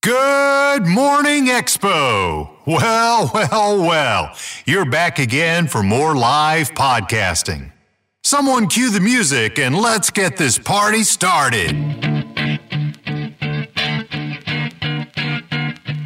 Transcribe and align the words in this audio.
Good 0.00 0.86
morning, 0.86 1.46
Expo. 1.46 2.48
Well, 2.64 3.30
well, 3.34 3.78
well. 3.78 4.36
You're 4.64 4.88
back 4.88 5.18
again 5.18 5.66
for 5.66 5.82
more 5.82 6.14
live 6.14 6.70
podcasting. 6.70 7.72
Someone 8.22 8.68
cue 8.68 8.90
the 8.92 9.00
music 9.00 9.58
and 9.58 9.74
let's 9.74 10.10
get 10.10 10.36
this 10.36 10.56
party 10.56 11.02
started. 11.02 11.72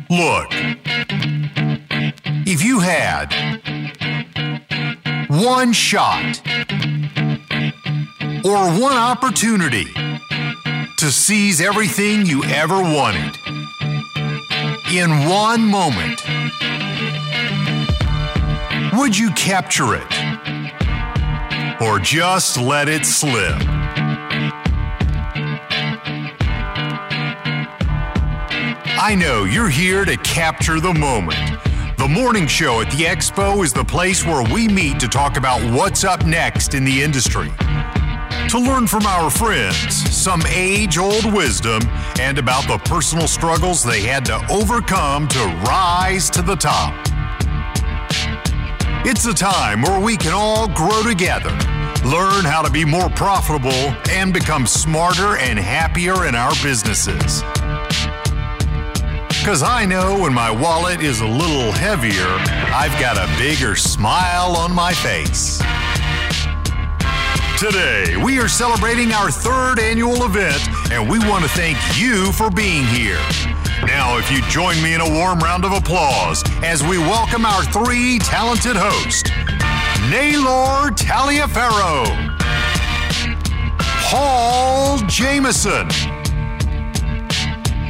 Look, 0.09 0.49
if 2.47 2.65
you 2.65 2.81
had 2.81 3.29
one 5.29 5.75
shot 5.75 6.41
or 8.43 8.81
one 8.81 8.97
opportunity 8.97 9.85
to 10.97 11.11
seize 11.11 11.61
everything 11.61 12.25
you 12.25 12.43
ever 12.45 12.81
wanted 12.81 13.42
in 14.93 15.27
one 15.27 15.63
moment, 15.63 16.23
would 18.93 19.17
you 19.17 19.31
capture 19.31 19.95
it 19.95 20.13
or 21.81 21.99
just 21.99 22.59
let 22.59 22.91
it 22.91 23.07
slip? 23.07 23.57
I 29.00 29.17
know 29.19 29.45
you're 29.45 29.71
here 29.71 30.05
to 30.05 30.19
capture 30.19 30.79
the 30.79 30.93
moment. 30.93 31.39
The 31.97 32.09
morning 32.09 32.47
show 32.47 32.83
at 32.83 32.91
the 32.91 33.05
Expo 33.05 33.64
is 33.64 33.72
the 33.72 33.84
place 33.84 34.27
where 34.27 34.45
we 34.53 34.69
meet 34.69 35.00
to 35.00 35.09
talk 35.09 35.39
about 35.39 35.62
what's 35.72 36.05
up 36.05 36.27
next 36.27 36.75
in 36.75 36.84
the 36.84 37.03
industry. 37.03 37.50
To 38.48 38.59
learn 38.59 38.87
from 38.87 39.06
our 39.06 39.31
friends 39.31 40.11
some 40.14 40.42
age 40.47 40.98
old 40.98 41.33
wisdom 41.33 41.81
and 42.20 42.39
about 42.39 42.67
the 42.69 42.78
personal 42.84 43.27
struggles 43.27 43.83
they 43.83 44.03
had 44.03 44.25
to 44.27 44.45
overcome 44.50 45.27
to 45.28 45.39
rise 45.67 46.28
to 46.31 46.42
the 46.42 46.56
top. 46.56 46.95
It's 49.05 49.27
a 49.27 49.33
time 49.33 49.83
where 49.83 49.98
we 49.98 50.16
can 50.16 50.33
all 50.33 50.69
grow 50.69 51.03
together, 51.03 51.50
learn 52.05 52.44
how 52.44 52.62
to 52.62 52.70
be 52.70 52.84
more 52.84 53.08
profitable, 53.11 53.70
and 54.11 54.33
become 54.33 54.66
smarter 54.66 55.38
and 55.38 55.59
happier 55.59 56.27
in 56.27 56.34
our 56.34 56.53
businesses. 56.62 57.42
Because 59.42 59.62
I 59.64 59.84
know 59.86 60.20
when 60.20 60.33
my 60.33 60.50
wallet 60.50 61.00
is 61.00 61.20
a 61.20 61.27
little 61.27 61.72
heavier, 61.72 62.28
I've 62.72 62.97
got 63.00 63.16
a 63.16 63.27
bigger 63.38 63.75
smile 63.75 64.56
on 64.56 64.72
my 64.72 64.92
face. 64.92 65.61
Today, 67.62 68.16
we 68.16 68.41
are 68.41 68.48
celebrating 68.48 69.12
our 69.12 69.30
third 69.30 69.78
annual 69.78 70.24
event, 70.24 70.60
and 70.91 71.08
we 71.08 71.20
want 71.20 71.44
to 71.44 71.50
thank 71.50 71.78
you 71.96 72.32
for 72.32 72.50
being 72.50 72.84
here. 72.86 73.20
Now, 73.86 74.19
if 74.19 74.28
you 74.32 74.42
join 74.48 74.82
me 74.82 74.94
in 74.94 75.00
a 75.00 75.08
warm 75.08 75.38
round 75.38 75.64
of 75.64 75.70
applause 75.70 76.42
as 76.64 76.82
we 76.82 76.98
welcome 76.98 77.46
our 77.46 77.62
three 77.66 78.19
talented 78.19 78.74
hosts 78.74 79.30
Naylor 80.10 80.91
Taliaferro, 80.91 82.02
Paul 84.10 84.98
Jamison, 85.06 85.88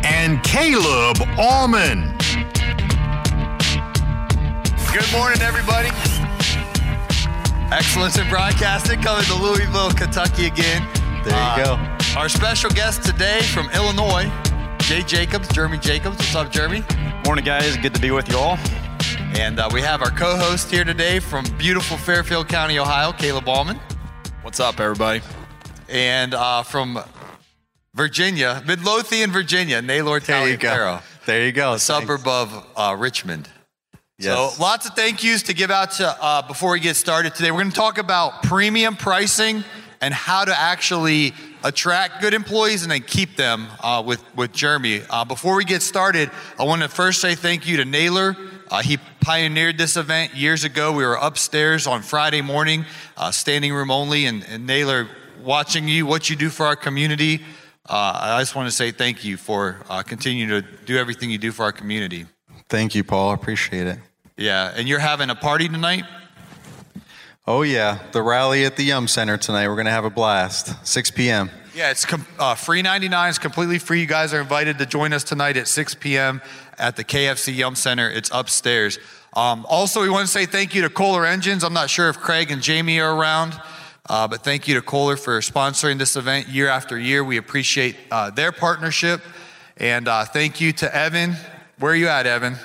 and 0.04 0.42
Caleb 0.44 1.16
Allman. 1.38 2.14
Good 4.92 5.10
morning, 5.12 5.40
everybody. 5.40 5.88
Excellence 7.72 8.18
in 8.18 8.28
broadcasting 8.28 9.00
coming 9.00 9.24
to 9.24 9.34
Louisville, 9.34 9.90
Kentucky 9.92 10.44
again. 10.44 10.86
There 11.24 11.56
you 11.56 11.64
go. 11.64 11.78
Our 12.18 12.28
special 12.28 12.68
guest 12.68 13.02
today 13.02 13.40
from 13.40 13.70
Illinois, 13.70 14.30
Jay 14.80 15.02
Jacobs, 15.02 15.48
Jeremy 15.48 15.78
Jacobs. 15.78 16.18
What's 16.18 16.34
up, 16.34 16.52
Jeremy? 16.52 16.84
Morning, 17.24 17.46
guys. 17.46 17.78
Good 17.78 17.94
to 17.94 18.00
be 18.00 18.10
with 18.10 18.28
you 18.28 18.36
all. 18.36 18.58
And 19.38 19.58
uh, 19.58 19.70
we 19.72 19.80
have 19.80 20.02
our 20.02 20.10
co-host 20.10 20.70
here 20.70 20.84
today 20.84 21.18
from 21.18 21.46
beautiful 21.56 21.96
Fairfield 21.96 22.46
County, 22.46 22.78
Ohio, 22.78 23.10
Caleb 23.10 23.48
Allman. 23.48 23.80
What's 24.42 24.60
up, 24.60 24.78
everybody? 24.78 25.22
And 25.88 26.34
uh, 26.34 26.64
from 26.64 26.98
Virginia, 27.94 28.62
Midlothian, 28.66 29.30
Virginia, 29.30 29.80
Naylor 29.80 30.20
There 30.20 30.46
you 30.46 30.58
go. 30.58 30.98
There 31.24 31.46
you 31.46 31.52
go. 31.52 31.72
a 31.72 31.78
suburb 31.78 32.28
of 32.28 32.66
uh, 32.76 32.94
Richmond. 32.98 33.48
Yes. 34.22 34.56
So 34.56 34.62
lots 34.62 34.86
of 34.86 34.94
thank 34.94 35.24
yous 35.24 35.42
to 35.44 35.54
give 35.54 35.70
out 35.70 35.92
to 35.92 36.16
uh, 36.22 36.42
before 36.42 36.72
we 36.72 36.80
get 36.80 36.96
started 36.96 37.34
today. 37.34 37.50
We're 37.50 37.60
going 37.60 37.70
to 37.70 37.76
talk 37.76 37.98
about 37.98 38.44
premium 38.44 38.94
pricing 38.94 39.64
and 40.00 40.14
how 40.14 40.44
to 40.44 40.58
actually 40.58 41.34
attract 41.64 42.20
good 42.20 42.32
employees 42.32 42.82
and 42.82 42.90
then 42.90 43.02
keep 43.02 43.36
them 43.36 43.66
uh, 43.80 44.02
with 44.04 44.22
with 44.36 44.52
Jeremy. 44.52 45.02
Uh, 45.10 45.24
before 45.24 45.56
we 45.56 45.64
get 45.64 45.82
started, 45.82 46.30
I 46.58 46.64
want 46.64 46.82
to 46.82 46.88
first 46.88 47.20
say 47.20 47.34
thank 47.34 47.66
you 47.66 47.78
to 47.78 47.84
Naylor. 47.84 48.36
Uh, 48.70 48.80
he 48.80 48.98
pioneered 49.20 49.76
this 49.76 49.96
event 49.96 50.34
years 50.34 50.64
ago. 50.64 50.92
We 50.92 51.04
were 51.04 51.16
upstairs 51.16 51.86
on 51.86 52.02
Friday 52.02 52.42
morning, 52.42 52.86
uh, 53.16 53.30
standing 53.30 53.72
room 53.74 53.90
only, 53.90 54.26
and, 54.26 54.44
and 54.48 54.66
Naylor 54.66 55.08
watching 55.42 55.88
you, 55.88 56.06
what 56.06 56.30
you 56.30 56.36
do 56.36 56.48
for 56.48 56.66
our 56.66 56.76
community. 56.76 57.42
Uh, 57.88 58.36
I 58.36 58.40
just 58.40 58.54
want 58.54 58.68
to 58.68 58.74
say 58.74 58.92
thank 58.92 59.24
you 59.24 59.36
for 59.36 59.78
uh, 59.90 60.02
continuing 60.02 60.48
to 60.48 60.62
do 60.84 60.96
everything 60.96 61.30
you 61.30 61.38
do 61.38 61.52
for 61.52 61.64
our 61.64 61.72
community. 61.72 62.26
Thank 62.68 62.94
you, 62.94 63.04
Paul. 63.04 63.30
I 63.30 63.34
appreciate 63.34 63.86
it. 63.86 63.98
Yeah, 64.42 64.72
and 64.74 64.88
you're 64.88 64.98
having 64.98 65.30
a 65.30 65.36
party 65.36 65.68
tonight? 65.68 66.04
Oh, 67.46 67.62
yeah. 67.62 68.00
The 68.10 68.20
rally 68.20 68.64
at 68.64 68.74
the 68.74 68.82
Yum 68.82 69.06
Center 69.06 69.36
tonight. 69.36 69.68
We're 69.68 69.76
going 69.76 69.86
to 69.86 69.92
have 69.92 70.04
a 70.04 70.10
blast. 70.10 70.84
6 70.84 71.12
p.m. 71.12 71.48
Yeah, 71.76 71.92
it's 71.92 72.04
com- 72.04 72.26
uh, 72.40 72.56
free 72.56 72.82
99. 72.82 73.28
It's 73.28 73.38
completely 73.38 73.78
free. 73.78 74.00
You 74.00 74.06
guys 74.06 74.34
are 74.34 74.40
invited 74.40 74.78
to 74.78 74.86
join 74.86 75.12
us 75.12 75.22
tonight 75.22 75.56
at 75.56 75.68
6 75.68 75.94
p.m. 75.94 76.42
at 76.76 76.96
the 76.96 77.04
KFC 77.04 77.54
Yum 77.54 77.76
Center. 77.76 78.10
It's 78.10 78.32
upstairs. 78.32 78.98
Um, 79.32 79.64
also, 79.68 80.02
we 80.02 80.10
want 80.10 80.26
to 80.26 80.32
say 80.32 80.44
thank 80.44 80.74
you 80.74 80.82
to 80.82 80.90
Kohler 80.90 81.24
Engines. 81.24 81.62
I'm 81.62 81.72
not 81.72 81.88
sure 81.88 82.08
if 82.08 82.18
Craig 82.18 82.50
and 82.50 82.60
Jamie 82.60 82.98
are 82.98 83.16
around, 83.16 83.54
uh, 84.10 84.26
but 84.26 84.42
thank 84.42 84.66
you 84.66 84.74
to 84.74 84.82
Kohler 84.82 85.16
for 85.16 85.38
sponsoring 85.38 85.98
this 85.98 86.16
event 86.16 86.48
year 86.48 86.66
after 86.66 86.98
year. 86.98 87.22
We 87.22 87.36
appreciate 87.36 87.94
uh, 88.10 88.30
their 88.30 88.50
partnership. 88.50 89.20
And 89.76 90.08
uh, 90.08 90.24
thank 90.24 90.60
you 90.60 90.72
to 90.72 90.92
Evan. 90.92 91.36
Where 91.78 91.92
are 91.92 91.96
you 91.96 92.08
at, 92.08 92.26
Evan? 92.26 92.56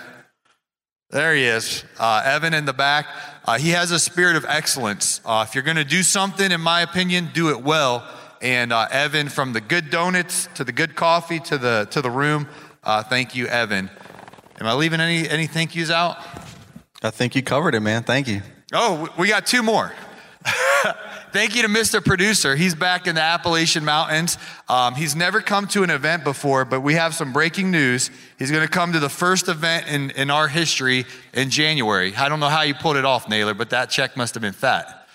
There 1.09 1.33
he 1.33 1.45
is, 1.45 1.85
uh, 1.99 2.21
Evan 2.25 2.53
in 2.53 2.65
the 2.65 2.73
back. 2.73 3.07
Uh, 3.45 3.57
he 3.57 3.69
has 3.69 3.91
a 3.91 3.99
spirit 3.99 4.35
of 4.35 4.43
excellence. 4.43 5.21
Uh, 5.23 5.45
if 5.47 5.55
you're 5.55 5.63
going 5.63 5.77
to 5.77 5.85
do 5.85 6.03
something, 6.03 6.51
in 6.51 6.59
my 6.59 6.81
opinion, 6.81 7.29
do 7.33 7.49
it 7.51 7.63
well. 7.63 8.05
And 8.41 8.73
uh, 8.73 8.89
Evan, 8.91 9.29
from 9.29 9.53
the 9.53 9.61
good 9.61 9.89
donuts 9.89 10.49
to 10.55 10.65
the 10.65 10.73
good 10.73 10.97
coffee 10.97 11.39
to 11.39 11.57
the 11.57 11.87
to 11.91 12.01
the 12.01 12.11
room, 12.11 12.49
uh, 12.83 13.03
thank 13.03 13.35
you, 13.35 13.47
Evan. 13.47 13.89
Am 14.59 14.67
I 14.67 14.73
leaving 14.73 14.99
any 14.99 15.29
any 15.29 15.47
thank 15.47 15.75
yous 15.75 15.89
out? 15.89 16.17
I 17.01 17.09
think 17.09 17.37
you 17.37 17.41
covered 17.41 17.73
it, 17.73 17.79
man. 17.79 18.03
Thank 18.03 18.27
you. 18.27 18.41
Oh, 18.73 19.07
we 19.17 19.29
got 19.29 19.45
two 19.45 19.63
more. 19.63 19.93
Thank 21.37 21.55
you 21.55 21.61
to 21.61 21.67
Mr. 21.67 22.03
Producer. 22.03 22.55
He's 22.55 22.73
back 22.73 23.05
in 23.05 23.13
the 23.13 23.21
Appalachian 23.21 23.85
Mountains. 23.85 24.39
Um, 24.67 24.95
he's 24.95 25.15
never 25.15 25.39
come 25.39 25.67
to 25.67 25.83
an 25.83 25.91
event 25.91 26.23
before, 26.23 26.65
but 26.65 26.81
we 26.81 26.95
have 26.95 27.13
some 27.13 27.31
breaking 27.31 27.69
news. 27.69 28.09
He's 28.39 28.49
going 28.49 28.63
to 28.63 28.67
come 28.67 28.93
to 28.93 28.99
the 28.99 29.07
first 29.07 29.47
event 29.47 29.87
in, 29.87 30.09
in 30.09 30.31
our 30.31 30.47
history 30.47 31.05
in 31.35 31.51
January. 31.51 32.15
I 32.15 32.27
don't 32.27 32.39
know 32.39 32.49
how 32.49 32.63
you 32.63 32.73
pulled 32.73 32.97
it 32.97 33.05
off, 33.05 33.29
Naylor, 33.29 33.53
but 33.53 33.69
that 33.69 33.91
check 33.91 34.17
must 34.17 34.33
have 34.33 34.41
been 34.41 34.51
fat. 34.51 35.07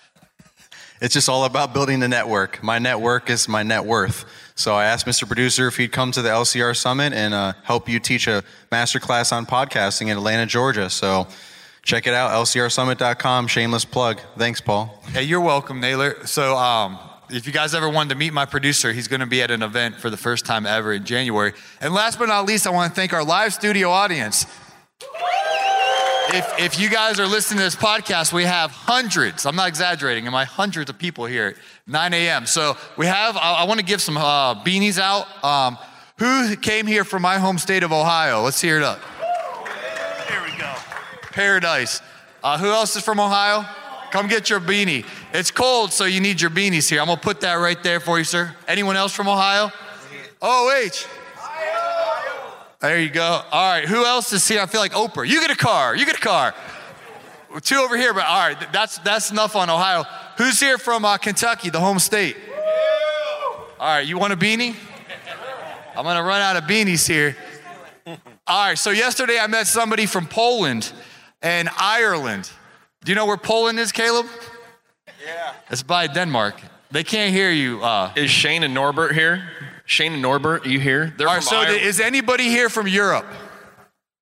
It's 1.00 1.12
just 1.12 1.28
all 1.28 1.44
about 1.44 1.74
building 1.74 1.98
the 1.98 2.06
network. 2.06 2.62
My 2.62 2.78
network 2.78 3.28
is 3.28 3.48
my 3.48 3.64
net 3.64 3.84
worth. 3.84 4.24
So 4.54 4.76
I 4.76 4.84
asked 4.84 5.06
Mr. 5.06 5.26
Producer 5.26 5.66
if 5.66 5.76
he'd 5.76 5.90
come 5.90 6.12
to 6.12 6.22
the 6.22 6.28
LCR 6.28 6.76
Summit 6.76 7.12
and 7.14 7.34
uh, 7.34 7.54
help 7.64 7.88
you 7.88 7.98
teach 7.98 8.28
a 8.28 8.44
master 8.70 9.00
class 9.00 9.32
on 9.32 9.44
podcasting 9.44 10.02
in 10.02 10.16
Atlanta, 10.16 10.46
Georgia. 10.46 10.88
So 10.88 11.26
check 11.82 12.06
it 12.06 12.14
out, 12.14 12.30
lcrsummit.com. 12.30 13.46
Shameless 13.48 13.84
plug. 13.84 14.20
Thanks, 14.36 14.60
Paul. 14.60 15.02
Hey, 15.12 15.24
you're 15.24 15.40
welcome, 15.40 15.80
Naylor. 15.80 16.26
So, 16.26 16.56
um, 16.56 16.98
if 17.30 17.46
you 17.46 17.52
guys 17.52 17.74
ever 17.74 17.88
wanted 17.88 18.10
to 18.10 18.14
meet 18.16 18.32
my 18.32 18.44
producer, 18.44 18.92
he's 18.92 19.08
going 19.08 19.20
to 19.20 19.26
be 19.26 19.40
at 19.40 19.50
an 19.50 19.62
event 19.62 19.96
for 19.96 20.10
the 20.10 20.18
first 20.18 20.44
time 20.44 20.66
ever 20.66 20.92
in 20.92 21.04
January. 21.04 21.54
And 21.80 21.94
last 21.94 22.18
but 22.18 22.26
not 22.26 22.44
least, 22.44 22.66
I 22.66 22.70
want 22.70 22.92
to 22.92 22.94
thank 22.94 23.14
our 23.14 23.24
live 23.24 23.54
studio 23.54 23.90
audience. 23.90 24.46
If, 26.34 26.58
if 26.58 26.80
you 26.80 26.88
guys 26.88 27.18
are 27.18 27.26
listening 27.26 27.58
to 27.58 27.64
this 27.64 27.76
podcast, 27.76 28.32
we 28.32 28.44
have 28.44 28.70
hundreds, 28.70 29.44
I'm 29.44 29.56
not 29.56 29.68
exaggerating, 29.68 30.26
am 30.26 30.34
I? 30.34 30.44
Hundreds 30.44 30.88
of 30.88 30.98
people 30.98 31.26
here 31.26 31.48
at 31.48 31.56
9 31.86 32.14
a.m. 32.14 32.46
So 32.46 32.76
we 32.96 33.06
have, 33.06 33.36
I, 33.36 33.54
I 33.60 33.64
want 33.64 33.80
to 33.80 33.86
give 33.86 34.00
some 34.00 34.16
uh, 34.16 34.62
beanies 34.62 34.98
out. 34.98 35.26
Um, 35.44 35.78
who 36.18 36.56
came 36.56 36.86
here 36.86 37.04
from 37.04 37.22
my 37.22 37.38
home 37.38 37.58
state 37.58 37.82
of 37.82 37.92
Ohio? 37.92 38.42
Let's 38.42 38.60
hear 38.60 38.76
it 38.76 38.82
up. 38.82 39.00
Paradise. 41.32 42.00
Uh, 42.42 42.58
who 42.58 42.66
else 42.66 42.94
is 42.96 43.02
from 43.02 43.20
Ohio? 43.20 43.66
Come 44.12 44.28
get 44.28 44.50
your 44.50 44.60
beanie. 44.60 45.06
It's 45.32 45.50
cold, 45.50 45.92
so 45.92 46.04
you 46.04 46.20
need 46.20 46.40
your 46.40 46.50
beanies 46.50 46.90
here. 46.90 47.00
I'm 47.00 47.06
gonna 47.06 47.20
put 47.20 47.40
that 47.40 47.54
right 47.54 47.82
there 47.82 47.98
for 47.98 48.18
you, 48.18 48.24
sir. 48.24 48.54
Anyone 48.68 48.94
else 48.94 49.14
from 49.14 49.26
Ohio? 49.26 49.72
OH. 50.42 51.06
There 52.80 53.00
you 53.00 53.10
go. 53.10 53.42
All 53.50 53.72
right, 53.72 53.84
who 53.84 54.04
else 54.04 54.32
is 54.32 54.46
here? 54.46 54.60
I 54.60 54.66
feel 54.66 54.80
like 54.80 54.92
Oprah. 54.92 55.26
You 55.26 55.40
get 55.40 55.50
a 55.50 55.56
car. 55.56 55.96
You 55.96 56.04
get 56.04 56.16
a 56.16 56.20
car. 56.20 56.52
Two 57.62 57.76
over 57.76 57.96
here, 57.96 58.12
but 58.12 58.26
all 58.26 58.48
right, 58.48 58.72
that's 58.72 58.98
that's 58.98 59.30
enough 59.30 59.56
on 59.56 59.70
Ohio. 59.70 60.04
Who's 60.36 60.58
here 60.58 60.78
from 60.78 61.04
uh, 61.04 61.16
Kentucky, 61.16 61.70
the 61.70 61.80
home 61.80 61.98
state? 61.98 62.36
All 63.78 63.86
right, 63.86 64.06
you 64.06 64.18
want 64.18 64.32
a 64.32 64.36
beanie? 64.36 64.74
I'm 65.96 66.04
gonna 66.04 66.22
run 66.22 66.42
out 66.42 66.56
of 66.56 66.64
beanies 66.64 67.06
here. 67.06 67.36
All 68.46 68.66
right, 68.68 68.78
so 68.78 68.90
yesterday 68.90 69.38
I 69.38 69.46
met 69.46 69.66
somebody 69.66 70.06
from 70.06 70.26
Poland 70.26 70.92
and 71.42 71.68
Ireland. 71.78 72.50
Do 73.04 73.10
you 73.12 73.16
know 73.16 73.26
where 73.26 73.36
Poland 73.36 73.78
is, 73.78 73.92
Caleb? 73.92 74.26
Yeah. 75.24 75.52
It's 75.70 75.82
by 75.82 76.06
Denmark. 76.06 76.60
They 76.90 77.04
can't 77.04 77.32
hear 77.32 77.50
you. 77.50 77.82
Uh, 77.82 78.12
Is 78.16 78.30
Shane 78.30 78.62
and 78.64 78.74
Norbert 78.74 79.12
here? 79.14 79.48
Shane 79.86 80.12
and 80.12 80.22
Norbert, 80.22 80.66
are 80.66 80.68
you 80.68 80.78
here? 80.80 81.12
They're 81.16 81.28
all 81.28 81.34
right, 81.34 81.42
so 81.42 81.56
Ireland. 81.56 81.80
is 81.82 82.00
anybody 82.00 82.44
here 82.44 82.68
from 82.68 82.86
Europe? 82.86 83.26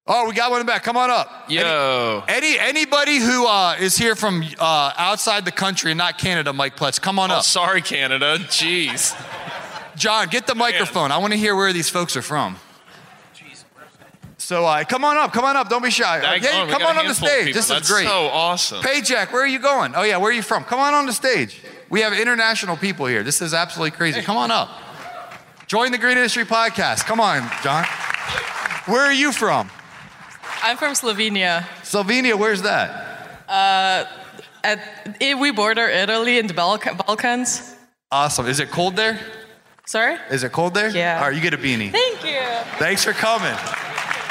Oh, 0.06 0.26
we 0.28 0.34
got 0.34 0.50
one 0.50 0.61
in 0.61 0.67
the 0.67 0.72
back. 0.72 0.82
Come 0.82 0.96
on 0.96 1.11
up. 1.11 1.44
Yo. 1.49 2.25
Any 2.26 2.58
anybody 2.58 3.19
who 3.19 3.46
uh, 3.46 3.76
is 3.78 3.96
here 3.96 4.16
from 4.16 4.43
uh, 4.58 4.93
outside 4.96 5.44
the 5.44 5.52
country 5.52 5.93
and 5.93 5.99
not 5.99 6.19
Canada, 6.19 6.52
Mike 6.52 6.76
Pletz, 6.76 7.00
come 7.00 7.19
on 7.19 7.31
Oh, 7.31 7.37
up. 7.37 7.43
sorry, 7.44 7.82
Canada. 7.82 8.38
Jeez. 8.49 9.14
John, 9.96 10.28
get 10.28 10.46
the 10.46 10.55
microphone. 10.55 11.12
I 11.12 11.19
want 11.19 11.32
to 11.32 11.38
hear 11.38 11.55
where 11.55 11.73
these 11.73 11.88
folks 11.90 12.16
are 12.16 12.23
from. 12.23 12.56
So 14.40 14.64
uh, 14.64 14.84
come 14.84 15.04
on 15.04 15.19
up, 15.19 15.32
come 15.32 15.44
on 15.44 15.56
up. 15.56 15.69
Don't 15.69 15.82
be 15.82 15.90
shy. 15.90 16.19
Uh, 16.19 16.22
Daggone, 16.22 16.42
yeah, 16.42 16.64
we 16.64 16.72
come 16.72 16.82
on 16.82 16.96
a 16.96 17.00
on 17.00 17.06
the 17.06 17.14
stage. 17.14 17.54
This 17.54 17.69
That's 17.69 17.82
is 17.82 17.90
great. 17.90 18.04
That's 18.04 18.14
so 18.14 18.28
awesome. 18.28 18.82
Payjack, 18.82 19.32
where 19.32 19.42
are 19.42 19.46
you 19.46 19.58
going? 19.58 19.94
Oh 19.94 20.02
yeah, 20.02 20.16
where 20.16 20.31
are 20.31 20.34
you 20.34 20.42
from? 20.42 20.64
Come 20.64 20.81
on 20.81 20.94
on 20.94 21.04
the 21.04 21.12
stage. 21.12 21.60
We 21.90 22.00
have 22.00 22.12
international 22.19 22.76
people 22.76 23.06
here. 23.06 23.22
This 23.22 23.42
is 23.42 23.52
absolutely 23.52 23.96
crazy. 23.96 24.22
Come 24.22 24.38
on 24.38 24.50
up. 24.50 24.70
Join 25.66 25.92
the 25.92 25.98
Green 25.98 26.16
Industry 26.16 26.44
Podcast. 26.44 27.04
Come 27.04 27.20
on, 27.20 27.48
John. 27.62 27.84
Where 28.87 29.02
are 29.02 29.12
you 29.12 29.31
from? 29.31 29.70
I'm 30.62 30.76
from 30.78 30.94
Slovenia. 30.94 31.64
Slovenia. 31.82 32.38
Where's 32.38 32.62
that? 32.62 33.44
At, 34.62 34.78
eh, 35.20 35.34
we 35.34 35.52
border 35.52 35.87
Italy 35.87 36.38
and 36.38 36.48
the 36.48 36.54
Balka- 36.54 36.96
Balkans. 37.06 37.75
Awesome. 38.10 38.46
Is 38.46 38.60
it 38.60 38.70
cold 38.70 38.96
there? 38.96 39.20
Sorry? 39.87 40.16
Is 40.31 40.44
it 40.44 40.52
cold 40.52 40.75
there? 40.75 40.88
Yeah. 40.90 41.19
All 41.19 41.28
right, 41.28 41.34
you 41.34 41.40
get 41.40 41.54
a 41.54 41.58
beanie. 41.58 41.90
Thank 41.90 42.25
you. 42.25 42.40
Thanks 42.78 43.04
for 43.04 43.12
coming. 43.12 43.56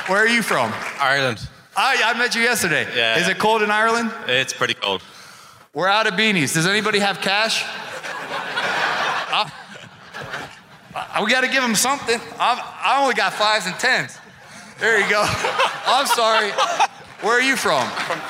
Where 0.10 0.24
are 0.24 0.28
you 0.28 0.42
from? 0.42 0.74
Ireland. 1.00 1.48
I, 1.78 2.02
I 2.04 2.18
met 2.18 2.34
you 2.34 2.42
yesterday. 2.42 2.88
Yeah. 2.96 3.20
Is 3.20 3.28
it 3.28 3.38
cold 3.38 3.62
in 3.62 3.70
Ireland? 3.70 4.12
It's 4.28 4.54
pretty 4.54 4.74
cold. 4.74 5.04
We're 5.74 5.88
out 5.88 6.08
of 6.08 6.16
beanies. 6.16 6.54
Does 6.56 6.66
anybody 6.66 6.98
have 6.98 7.22
cash? 7.22 7.64
Uh, 9.32 9.48
uh, 10.96 11.22
we 11.24 11.30
got 11.30 11.42
to 11.42 11.48
give 11.48 11.62
them 11.62 11.76
something. 11.76 12.20
I've, 12.40 12.60
I 12.60 12.98
only 13.02 13.14
got 13.14 13.34
fives 13.34 13.68
and 13.68 13.76
tens. 13.76 14.18
There 14.80 15.00
you 15.00 15.08
go. 15.10 15.22
I'm 15.86 16.08
sorry. 16.08 16.50
Where 17.22 17.34
are 17.38 17.42
you 17.42 17.56
from? 17.56 17.88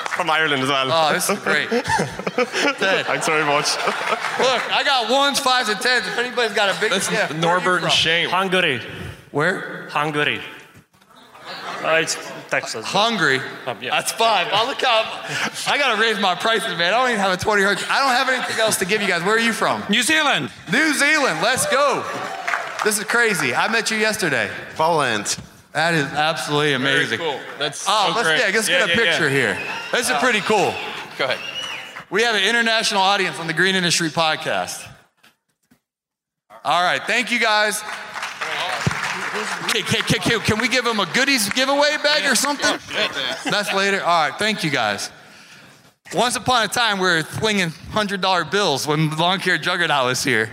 From 0.09 0.29
Ireland 0.29 0.61
as 0.63 0.67
well. 0.67 0.89
Oh, 0.91 1.13
this 1.13 1.29
is 1.29 1.39
great. 1.39 1.69
Thanks 1.69 3.25
very 3.25 3.45
much. 3.45 3.77
look, 3.77 4.61
I 4.73 4.81
got 4.83 5.09
ones, 5.09 5.39
fives, 5.39 5.69
and 5.69 5.79
tens. 5.79 6.07
If 6.07 6.17
anybody's 6.17 6.53
got 6.53 6.75
a 6.75 6.81
big, 6.81 6.91
That's 6.91 7.09
yeah, 7.09 7.27
where 7.27 7.31
are 7.31 7.33
you 7.35 7.41
Norbert 7.41 7.83
and? 7.83 7.91
Shane. 7.91 8.29
Hungary. 8.29 8.81
Where? 9.31 9.87
Hungary. 9.91 10.41
Uh, 11.83 11.99
it's 12.01 12.15
Texas. 12.49 12.85
Hungry. 12.85 13.39
Um, 13.65 13.77
yeah. 13.81 13.91
That's 13.91 14.11
five. 14.11 14.47
Oh, 14.51 14.65
look 14.67 14.81
how 14.81 15.03
I 15.71 15.77
gotta 15.77 16.01
raise 16.01 16.19
my 16.19 16.35
prices, 16.35 16.77
man. 16.77 16.93
I 16.93 16.97
don't 16.97 17.09
even 17.09 17.19
have 17.21 17.31
a 17.31 17.37
20 17.41 17.61
hertz. 17.63 17.83
I 17.89 17.99
don't 17.99 18.11
have 18.15 18.29
anything 18.29 18.59
else 18.59 18.77
to 18.77 18.85
give 18.85 19.01
you 19.01 19.07
guys. 19.07 19.23
Where 19.23 19.35
are 19.35 19.39
you 19.39 19.53
from? 19.53 19.83
New 19.89 20.03
Zealand. 20.03 20.51
New 20.71 20.93
Zealand. 20.93 21.39
Let's 21.41 21.65
go. 21.67 22.03
This 22.83 22.97
is 22.97 23.03
crazy. 23.05 23.53
I 23.55 23.67
met 23.71 23.91
you 23.91 23.97
yesterday. 23.97 24.49
Poland. 24.75 25.37
That 25.73 25.93
is 25.93 26.05
absolutely 26.05 26.73
amazing. 26.73 27.19
Very 27.19 27.31
amazing. 27.33 27.47
cool. 27.49 27.57
That's 27.59 27.85
Oh, 27.87 28.07
so 28.09 28.15
let's, 28.15 28.27
great. 28.27 28.39
yeah, 28.39 28.55
let's 28.55 28.69
Yeah, 28.69 28.79
get 28.87 28.89
a 28.89 28.91
yeah, 28.97 29.03
yeah. 29.03 29.11
picture 29.11 29.29
here. 29.29 29.61
This 29.91 30.09
is 30.09 30.17
pretty 30.17 30.41
cool. 30.41 30.73
Go 31.17 31.25
ahead. 31.25 31.37
We 32.09 32.23
have 32.23 32.35
an 32.35 32.43
international 32.43 33.01
audience 33.01 33.39
on 33.39 33.47
the 33.47 33.53
Green 33.53 33.75
Industry 33.75 34.09
Podcast. 34.09 34.85
All 36.65 36.81
right, 36.83 37.01
thank 37.03 37.31
you 37.31 37.39
guys. 37.39 37.81
Can, 39.69 39.83
can- 39.83 40.19
can- 40.19 40.39
can- 40.41 40.59
we 40.59 40.67
give 40.67 40.85
them 40.85 40.99
a 40.99 41.05
goodies 41.13 41.49
giveaway 41.49 41.97
bag 42.03 42.25
or 42.31 42.35
something? 42.35 42.77
That's 43.45 43.73
later. 43.73 44.01
All 44.03 44.29
right, 44.29 44.37
thank 44.39 44.63
you 44.63 44.69
guys. 44.69 45.11
Once 46.13 46.35
upon 46.35 46.63
a 46.63 46.67
time, 46.67 46.97
we 46.97 47.05
were 47.05 47.23
flinging 47.23 47.69
$100 47.69 48.51
bills 48.51 48.87
when 48.87 49.15
Lawn 49.17 49.39
Care 49.39 49.57
Juggernaut 49.57 50.05
was 50.05 50.23
here. 50.23 50.49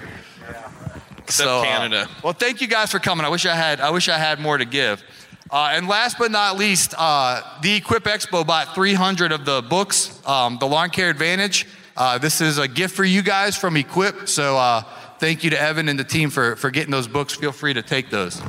Except 1.19 1.49
uh, 1.49 1.63
Canada. 1.65 2.09
well, 2.23 2.33
thank 2.35 2.61
you 2.61 2.69
guys 2.69 2.91
for 2.93 2.99
coming. 3.01 3.25
I 3.27 3.29
wish 3.31 3.47
I 3.47 3.55
had. 3.55 3.81
I 3.81 3.91
wish 3.91 4.09
I 4.09 4.17
had 4.19 4.39
more 4.39 4.59
to 4.59 4.65
give. 4.65 5.03
Uh, 5.51 5.71
and 5.73 5.89
last 5.89 6.19
but 6.19 6.31
not 6.31 6.57
least, 6.57 6.95
uh, 6.99 7.41
the 7.63 7.75
Equip 7.77 8.05
Expo 8.05 8.47
bought 8.47 8.75
300 8.75 9.33
of 9.33 9.45
the 9.45 9.63
books, 9.63 10.21
um, 10.27 10.59
the 10.59 10.67
Lawn 10.67 10.91
Care 10.91 11.09
Advantage. 11.11 11.67
Uh, 11.97 12.19
this 12.19 12.41
is 12.41 12.59
a 12.59 12.69
gift 12.69 12.95
for 12.95 13.05
you 13.05 13.23
guys 13.23 13.57
from 13.57 13.77
Equip. 13.77 14.29
So 14.29 14.57
uh, 14.59 14.83
thank 15.19 15.43
you 15.43 15.51
to 15.51 15.61
Evan 15.61 15.89
and 15.89 15.99
the 15.99 16.05
team 16.05 16.31
for 16.31 16.55
for 16.57 16.71
getting 16.71 16.91
those 16.91 17.09
books. 17.09 17.35
Feel 17.35 17.53
free 17.53 17.75
to 17.75 17.83
take 17.83 18.11
those. 18.11 18.41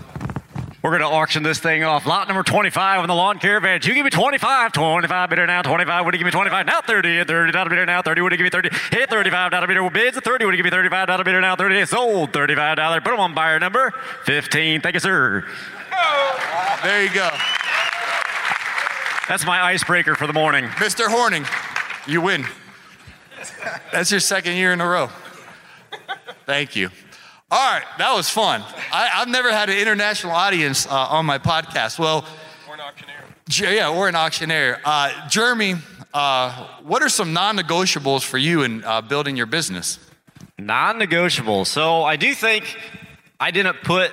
We're 0.88 0.98
going 1.00 1.12
to 1.12 1.18
auction 1.18 1.44
this 1.44 1.60
thing 1.60 1.84
off. 1.84 2.06
Lot 2.06 2.30
number 2.30 2.44
25 2.44 3.02
on 3.02 3.10
the 3.10 3.14
lawn 3.14 3.40
care 3.40 3.58
advantage. 3.58 3.86
You 3.86 3.94
give 3.94 4.06
me 4.06 4.10
25. 4.10 4.72
25 4.72 5.30
bidder 5.30 5.46
now. 5.46 5.62
25. 5.62 6.06
Would 6.06 6.14
you 6.14 6.18
give 6.18 6.26
me 6.26 6.32
25? 6.32 6.66
Now 6.66 6.80
30. 6.80 7.26
30 7.26 7.52
dollar 7.52 7.70
bidder 7.70 7.86
now. 7.86 8.02
30. 8.02 8.22
Would 8.22 8.32
you 8.32 8.38
give 8.38 8.46
me 8.46 8.50
30? 8.50 8.70
Hit 8.92 9.10
35 9.10 9.34
not 9.34 9.52
dollar 9.52 9.68
bidder. 9.68 9.90
Bids 9.90 10.18
30. 10.18 10.46
Would 10.46 10.52
you 10.54 10.58
give 10.60 10.64
me 10.64 10.70
35 10.70 11.08
dollar 11.08 11.26
bidder 11.26 11.42
now? 11.42 11.58
30. 11.58 11.86
Sold. 11.88 12.32
35 12.32 12.78
dollar. 12.78 13.02
Put 13.02 13.10
them 13.10 13.20
on 13.20 13.36
buyer 13.36 13.60
number 13.60 13.92
15. 14.24 14.80
Thank 14.80 14.94
you, 14.94 15.02
sir. 15.02 15.46
There 16.82 17.04
you 17.04 17.14
go, 17.14 17.32
That's 19.28 19.46
my 19.46 19.62
icebreaker 19.62 20.16
for 20.16 20.26
the 20.26 20.32
morning. 20.32 20.68
Mr. 20.68 21.10
Horning. 21.10 21.44
You 22.08 22.22
win. 22.22 22.46
That's 23.92 24.10
your 24.10 24.22
second 24.22 24.56
year 24.56 24.72
in 24.72 24.80
a 24.80 24.88
row. 24.88 25.10
Thank 26.46 26.78
you. 26.78 26.92
All 27.50 27.58
right, 27.58 27.86
that 27.98 28.14
was 28.14 28.30
fun. 28.30 28.62
I, 28.92 29.10
I've 29.16 29.30
never 29.30 29.50
had 29.50 29.70
an 29.70 29.78
international 29.78 30.34
audience 30.34 30.86
uh, 30.86 30.90
on 30.92 31.26
my 31.26 31.38
podcast. 31.38 31.98
Well, 31.98 32.26
We're 32.68 32.74
an 32.74 32.82
auctioneer. 32.82 33.74
Yeah, 33.74 33.98
we're 33.98 34.10
an 34.10 34.18
auctioneer. 34.18 34.82
Uh, 34.84 35.30
Jeremy, 35.30 35.76
uh, 36.14 36.68
what 36.84 37.02
are 37.02 37.08
some 37.08 37.32
non-negotiables 37.32 38.26
for 38.26 38.38
you 38.38 38.64
in 38.64 38.84
uh, 38.84 39.00
building 39.00 39.38
your 39.38 39.46
business? 39.46 39.98
Non-negotiable. 40.60 41.64
So 41.64 42.04
I 42.04 42.18
do 42.18 42.34
think 42.34 42.66
I 43.40 43.52
didn't 43.52 43.82
put. 43.82 44.12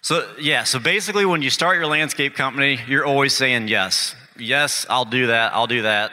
So 0.00 0.28
yeah. 0.40 0.64
So 0.64 0.80
basically, 0.80 1.24
when 1.24 1.40
you 1.40 1.50
start 1.50 1.76
your 1.76 1.86
landscape 1.86 2.34
company, 2.34 2.80
you're 2.88 3.06
always 3.06 3.32
saying 3.32 3.68
yes, 3.68 4.16
yes, 4.36 4.86
I'll 4.90 5.04
do 5.04 5.28
that, 5.28 5.54
I'll 5.54 5.68
do 5.68 5.82
that. 5.82 6.10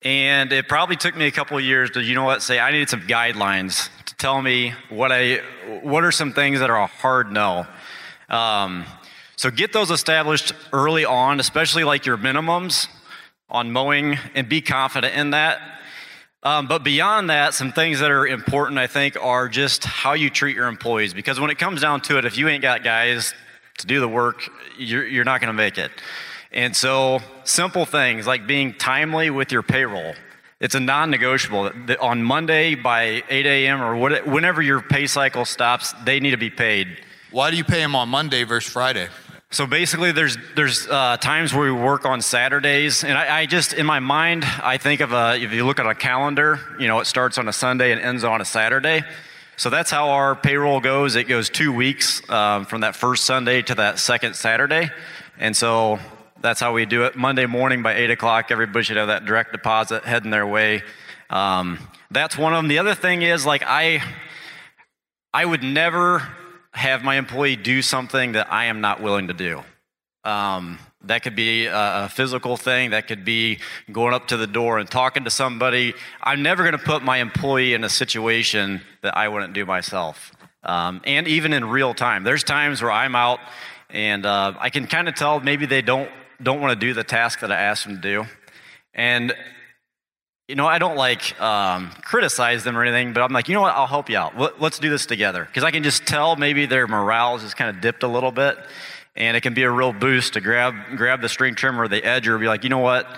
And 0.00 0.52
it 0.52 0.68
probably 0.68 0.96
took 0.96 1.16
me 1.16 1.26
a 1.26 1.30
couple 1.30 1.56
of 1.56 1.64
years 1.64 1.90
to, 1.92 2.02
you 2.02 2.14
know 2.14 2.24
what, 2.24 2.42
say 2.42 2.60
I 2.60 2.70
needed 2.72 2.90
some 2.90 3.00
guidelines 3.02 3.88
to 4.03 4.03
tell 4.18 4.40
me 4.40 4.74
what 4.88 5.12
I, 5.12 5.36
what 5.82 6.04
are 6.04 6.12
some 6.12 6.32
things 6.32 6.60
that 6.60 6.70
are 6.70 6.80
a 6.80 6.86
hard 6.86 7.32
no. 7.32 7.66
Um, 8.28 8.84
so 9.36 9.50
get 9.50 9.72
those 9.72 9.90
established 9.90 10.52
early 10.72 11.04
on, 11.04 11.40
especially 11.40 11.84
like 11.84 12.06
your 12.06 12.16
minimums 12.16 12.88
on 13.48 13.72
mowing, 13.72 14.18
and 14.34 14.48
be 14.48 14.60
confident 14.60 15.14
in 15.14 15.30
that. 15.30 15.60
Um, 16.42 16.66
but 16.66 16.84
beyond 16.84 17.30
that, 17.30 17.54
some 17.54 17.72
things 17.72 18.00
that 18.00 18.10
are 18.10 18.26
important, 18.26 18.78
I 18.78 18.86
think, 18.86 19.16
are 19.20 19.48
just 19.48 19.84
how 19.84 20.12
you 20.12 20.28
treat 20.28 20.54
your 20.54 20.68
employees. 20.68 21.14
Because 21.14 21.40
when 21.40 21.50
it 21.50 21.58
comes 21.58 21.80
down 21.80 22.02
to 22.02 22.18
it, 22.18 22.24
if 22.24 22.36
you 22.36 22.48
ain't 22.48 22.62
got 22.62 22.84
guys 22.84 23.34
to 23.78 23.86
do 23.86 23.98
the 23.98 24.08
work, 24.08 24.48
you're, 24.78 25.06
you're 25.06 25.24
not 25.24 25.40
going 25.40 25.48
to 25.48 25.54
make 25.54 25.78
it. 25.78 25.90
And 26.52 26.76
so, 26.76 27.20
simple 27.44 27.86
things 27.86 28.26
like 28.26 28.46
being 28.46 28.74
timely 28.74 29.30
with 29.30 29.50
your 29.50 29.62
payroll. 29.62 30.14
It's 30.60 30.74
a 30.74 30.80
non 30.80 31.10
negotiable. 31.10 31.70
On 32.00 32.22
Monday 32.22 32.74
by 32.74 33.22
8 33.28 33.46
a.m. 33.46 33.82
or 33.82 33.96
what, 33.96 34.26
whenever 34.26 34.62
your 34.62 34.80
pay 34.80 35.06
cycle 35.06 35.44
stops, 35.44 35.92
they 36.04 36.20
need 36.20 36.30
to 36.30 36.36
be 36.36 36.50
paid. 36.50 37.04
Why 37.30 37.50
do 37.50 37.56
you 37.56 37.64
pay 37.64 37.80
them 37.80 37.96
on 37.96 38.08
Monday 38.08 38.44
versus 38.44 38.72
Friday? 38.72 39.08
So 39.50 39.66
basically, 39.66 40.10
there's 40.10 40.36
there's 40.56 40.88
uh, 40.88 41.16
times 41.16 41.54
where 41.54 41.72
we 41.72 41.80
work 41.80 42.06
on 42.06 42.22
Saturdays, 42.22 43.04
and 43.04 43.16
I, 43.16 43.40
I 43.40 43.46
just 43.46 43.72
in 43.72 43.86
my 43.86 44.00
mind 44.00 44.44
I 44.44 44.78
think 44.78 45.00
of 45.00 45.12
a 45.12 45.36
if 45.36 45.52
you 45.52 45.64
look 45.64 45.78
at 45.78 45.86
a 45.86 45.94
calendar, 45.94 46.58
you 46.80 46.88
know, 46.88 46.98
it 46.98 47.06
starts 47.06 47.38
on 47.38 47.46
a 47.46 47.52
Sunday 47.52 47.92
and 47.92 48.00
ends 48.00 48.24
on 48.24 48.40
a 48.40 48.44
Saturday. 48.44 49.04
So 49.56 49.70
that's 49.70 49.92
how 49.92 50.10
our 50.10 50.34
payroll 50.34 50.80
goes. 50.80 51.14
It 51.14 51.24
goes 51.24 51.50
two 51.50 51.72
weeks 51.72 52.28
um, 52.28 52.64
from 52.64 52.80
that 52.80 52.96
first 52.96 53.26
Sunday 53.26 53.62
to 53.62 53.76
that 53.76 54.00
second 54.00 54.34
Saturday, 54.34 54.90
and 55.38 55.56
so 55.56 56.00
that's 56.44 56.60
how 56.60 56.74
we 56.74 56.84
do 56.84 57.04
it. 57.04 57.16
Monday 57.16 57.46
morning 57.46 57.82
by 57.82 57.94
eight 57.94 58.10
o'clock, 58.10 58.50
everybody 58.50 58.84
should 58.84 58.98
have 58.98 59.06
that 59.06 59.24
direct 59.24 59.52
deposit 59.52 60.04
heading 60.04 60.30
their 60.30 60.46
way. 60.46 60.82
Um, 61.30 61.78
that's 62.10 62.36
one 62.36 62.52
of 62.52 62.58
them. 62.58 62.68
The 62.68 62.78
other 62.80 62.94
thing 62.94 63.22
is 63.22 63.46
like 63.46 63.62
I 63.66 64.02
I 65.32 65.46
would 65.46 65.62
never 65.62 66.22
have 66.72 67.02
my 67.02 67.14
employee 67.16 67.56
do 67.56 67.80
something 67.80 68.32
that 68.32 68.52
I 68.52 68.66
am 68.66 68.82
not 68.82 69.00
willing 69.00 69.28
to 69.28 69.32
do. 69.32 69.62
Um, 70.22 70.78
that 71.04 71.22
could 71.22 71.34
be 71.34 71.64
a 71.64 72.10
physical 72.12 72.58
thing. 72.58 72.90
That 72.90 73.08
could 73.08 73.24
be 73.24 73.60
going 73.90 74.12
up 74.12 74.28
to 74.28 74.36
the 74.36 74.46
door 74.46 74.78
and 74.78 74.90
talking 74.90 75.24
to 75.24 75.30
somebody. 75.30 75.94
I'm 76.22 76.42
never 76.42 76.62
going 76.62 76.76
to 76.76 76.84
put 76.84 77.02
my 77.02 77.18
employee 77.18 77.72
in 77.72 77.84
a 77.84 77.88
situation 77.88 78.82
that 79.02 79.16
I 79.16 79.28
wouldn't 79.28 79.54
do 79.54 79.64
myself. 79.64 80.32
Um, 80.62 81.00
and 81.04 81.26
even 81.26 81.54
in 81.54 81.64
real 81.64 81.94
time, 81.94 82.22
there's 82.22 82.44
times 82.44 82.82
where 82.82 82.92
I'm 82.92 83.14
out 83.14 83.40
and 83.88 84.26
uh, 84.26 84.54
I 84.58 84.68
can 84.68 84.86
kind 84.86 85.08
of 85.08 85.14
tell 85.14 85.40
maybe 85.40 85.64
they 85.66 85.82
don't 85.82 86.10
don't 86.42 86.60
want 86.60 86.78
to 86.78 86.86
do 86.86 86.94
the 86.94 87.04
task 87.04 87.40
that 87.40 87.50
I 87.50 87.56
asked 87.56 87.84
them 87.84 87.96
to 87.96 88.00
do, 88.00 88.26
and 88.94 89.34
you 90.48 90.56
know, 90.56 90.66
I 90.66 90.78
don't 90.78 90.96
like 90.96 91.40
um, 91.40 91.90
criticize 92.02 92.64
them 92.64 92.76
or 92.76 92.82
anything, 92.82 93.14
but 93.14 93.22
I'm 93.22 93.32
like, 93.32 93.48
you 93.48 93.54
know 93.54 93.62
what? 93.62 93.74
I'll 93.74 93.86
help 93.86 94.10
you 94.10 94.18
out. 94.18 94.38
Let, 94.38 94.60
let's 94.60 94.78
do 94.78 94.90
this 94.90 95.06
together 95.06 95.44
because 95.44 95.64
I 95.64 95.70
can 95.70 95.82
just 95.82 96.06
tell 96.06 96.36
maybe 96.36 96.66
their 96.66 96.86
morale 96.86 97.38
just 97.38 97.56
kind 97.56 97.74
of 97.74 97.80
dipped 97.80 98.02
a 98.02 98.08
little 98.08 98.32
bit, 98.32 98.58
And 99.16 99.36
it 99.36 99.40
can 99.40 99.54
be 99.54 99.62
a 99.62 99.70
real 99.70 99.92
boost 99.92 100.34
to 100.34 100.42
grab, 100.42 100.74
grab 100.96 101.22
the 101.22 101.30
string 101.30 101.54
trimmer 101.54 101.84
or 101.84 101.88
the 101.88 102.02
edger, 102.02 102.38
be 102.38 102.46
like, 102.46 102.62
you 102.62 102.68
know 102.68 102.78
what? 102.78 103.08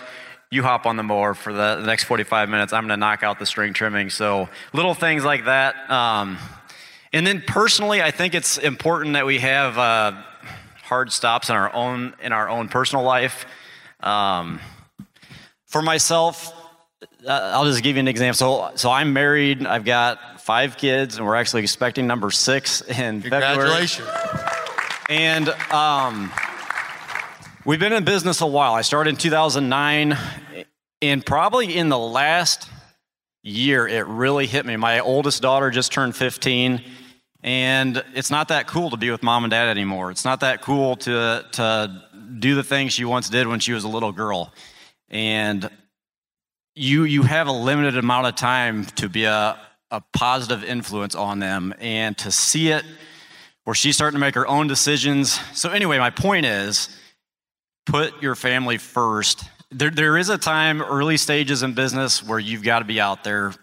You 0.52 0.62
hop 0.62 0.86
on 0.86 0.96
the 0.96 1.02
mower 1.02 1.34
for 1.34 1.52
the, 1.52 1.76
the 1.80 1.86
next 1.86 2.04
45 2.04 2.48
minutes. 2.48 2.72
I'm 2.72 2.82
going 2.82 2.90
to 2.90 2.96
knock 2.96 3.24
out 3.24 3.40
the 3.40 3.46
string 3.46 3.72
trimming. 3.72 4.10
So 4.10 4.48
little 4.72 4.94
things 4.94 5.24
like 5.24 5.46
that. 5.46 5.90
Um, 5.90 6.38
and 7.12 7.26
then 7.26 7.42
personally, 7.44 8.02
I 8.02 8.12
think 8.12 8.34
it's 8.34 8.56
important 8.56 9.14
that 9.14 9.26
we 9.26 9.40
have 9.40 9.78
uh, 9.78 10.22
hard 10.86 11.12
stops 11.12 11.50
in 11.50 11.56
our 11.56 11.72
own 11.74 12.14
in 12.22 12.32
our 12.32 12.48
own 12.48 12.68
personal 12.68 13.04
life. 13.04 13.44
Um, 14.00 14.60
for 15.66 15.82
myself, 15.82 16.54
uh, 17.26 17.50
I'll 17.54 17.64
just 17.64 17.82
give 17.82 17.96
you 17.96 18.00
an 18.00 18.08
example. 18.08 18.36
So, 18.36 18.76
so 18.76 18.90
I'm 18.90 19.12
married. 19.12 19.66
I've 19.66 19.84
got 19.84 20.40
five 20.40 20.76
kids, 20.76 21.16
and 21.16 21.26
we're 21.26 21.34
actually 21.34 21.62
expecting 21.62 22.06
number 22.06 22.30
six 22.30 22.82
in 22.82 23.20
Congratulations. 23.20 24.08
February. 24.08 24.52
And 25.08 25.48
um, 25.72 26.32
we've 27.64 27.80
been 27.80 27.92
in 27.92 28.04
business 28.04 28.40
a 28.40 28.46
while. 28.46 28.74
I 28.74 28.82
started 28.82 29.10
in 29.10 29.16
2009, 29.16 30.16
and 31.02 31.26
probably 31.26 31.76
in 31.76 31.88
the 31.88 31.98
last 31.98 32.68
year, 33.42 33.88
it 33.88 34.06
really 34.06 34.46
hit 34.46 34.64
me. 34.64 34.76
My 34.76 35.00
oldest 35.00 35.42
daughter 35.42 35.70
just 35.70 35.92
turned 35.92 36.14
15 36.14 36.80
and 37.46 38.02
it's 38.12 38.30
not 38.30 38.48
that 38.48 38.66
cool 38.66 38.90
to 38.90 38.96
be 38.96 39.08
with 39.12 39.22
mom 39.22 39.44
and 39.44 39.52
dad 39.52 39.68
anymore. 39.68 40.10
It's 40.10 40.24
not 40.24 40.40
that 40.40 40.62
cool 40.62 40.96
to, 40.96 41.46
to 41.52 42.02
do 42.40 42.56
the 42.56 42.64
things 42.64 42.92
she 42.92 43.04
once 43.04 43.28
did 43.28 43.46
when 43.46 43.60
she 43.60 43.72
was 43.72 43.84
a 43.84 43.88
little 43.88 44.10
girl. 44.10 44.52
And 45.08 45.70
you, 46.74 47.04
you 47.04 47.22
have 47.22 47.46
a 47.46 47.52
limited 47.52 47.96
amount 47.96 48.26
of 48.26 48.34
time 48.34 48.84
to 48.96 49.08
be 49.08 49.24
a, 49.24 49.56
a 49.92 50.02
positive 50.12 50.64
influence 50.64 51.14
on 51.14 51.38
them 51.38 51.72
and 51.78 52.18
to 52.18 52.32
see 52.32 52.70
it 52.70 52.84
where 53.62 53.74
she's 53.74 53.94
starting 53.94 54.16
to 54.16 54.20
make 54.20 54.34
her 54.34 54.46
own 54.48 54.66
decisions. 54.66 55.38
So, 55.54 55.70
anyway, 55.70 55.98
my 55.98 56.10
point 56.10 56.46
is 56.46 56.88
put 57.86 58.20
your 58.20 58.34
family 58.34 58.76
first. 58.76 59.44
There, 59.70 59.90
there 59.90 60.16
is 60.16 60.30
a 60.30 60.38
time, 60.38 60.82
early 60.82 61.16
stages 61.16 61.62
in 61.62 61.74
business, 61.74 62.24
where 62.24 62.40
you've 62.40 62.64
got 62.64 62.80
to 62.80 62.84
be 62.84 63.00
out 63.00 63.22
there 63.22 63.54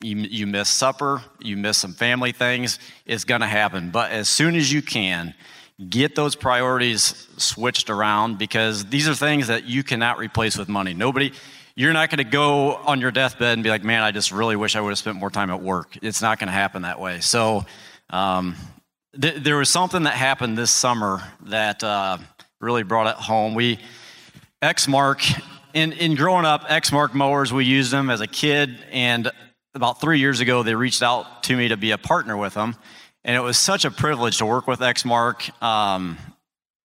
you, 0.00 0.16
you 0.16 0.46
miss 0.46 0.68
supper, 0.68 1.22
you 1.40 1.56
miss 1.56 1.78
some 1.78 1.92
family 1.92 2.32
things, 2.32 2.78
it's 3.06 3.24
going 3.24 3.40
to 3.40 3.46
happen. 3.46 3.90
But 3.90 4.10
as 4.10 4.28
soon 4.28 4.54
as 4.54 4.72
you 4.72 4.82
can, 4.82 5.34
get 5.88 6.14
those 6.14 6.36
priorities 6.36 7.28
switched 7.36 7.90
around 7.90 8.38
because 8.38 8.84
these 8.86 9.08
are 9.08 9.14
things 9.14 9.48
that 9.48 9.64
you 9.64 9.82
cannot 9.82 10.18
replace 10.18 10.56
with 10.56 10.68
money. 10.68 10.94
Nobody, 10.94 11.32
you're 11.74 11.92
not 11.92 12.10
going 12.10 12.18
to 12.18 12.30
go 12.30 12.74
on 12.74 13.00
your 13.00 13.10
deathbed 13.10 13.54
and 13.54 13.64
be 13.64 13.70
like, 13.70 13.82
man, 13.82 14.02
I 14.02 14.12
just 14.12 14.30
really 14.30 14.56
wish 14.56 14.76
I 14.76 14.80
would 14.80 14.90
have 14.90 14.98
spent 14.98 15.16
more 15.16 15.30
time 15.30 15.50
at 15.50 15.60
work. 15.60 15.98
It's 16.02 16.22
not 16.22 16.38
going 16.38 16.48
to 16.48 16.52
happen 16.52 16.82
that 16.82 17.00
way. 17.00 17.20
So, 17.20 17.64
um, 18.10 18.54
th- 19.20 19.36
there 19.42 19.56
was 19.56 19.70
something 19.70 20.04
that 20.04 20.14
happened 20.14 20.56
this 20.56 20.70
summer 20.70 21.22
that 21.46 21.82
uh, 21.82 22.18
really 22.60 22.84
brought 22.84 23.08
it 23.08 23.16
home. 23.16 23.54
We, 23.54 23.80
Exmark, 24.62 25.42
in, 25.74 25.92
in 25.92 26.14
growing 26.14 26.44
up, 26.44 26.68
Exmark 26.68 27.14
mowers, 27.14 27.52
we 27.52 27.64
used 27.64 27.90
them 27.90 28.08
as 28.10 28.20
a 28.20 28.26
kid, 28.26 28.78
and 28.92 29.30
about 29.74 30.00
three 30.00 30.20
years 30.20 30.40
ago, 30.40 30.62
they 30.62 30.74
reached 30.74 31.02
out 31.02 31.42
to 31.44 31.56
me 31.56 31.68
to 31.68 31.76
be 31.76 31.90
a 31.90 31.98
partner 31.98 32.36
with 32.36 32.54
them. 32.54 32.76
And 33.24 33.36
it 33.36 33.40
was 33.40 33.56
such 33.56 33.84
a 33.84 33.90
privilege 33.90 34.38
to 34.38 34.46
work 34.46 34.66
with 34.66 34.80
Exmark. 34.80 35.50
Um, 35.62 36.18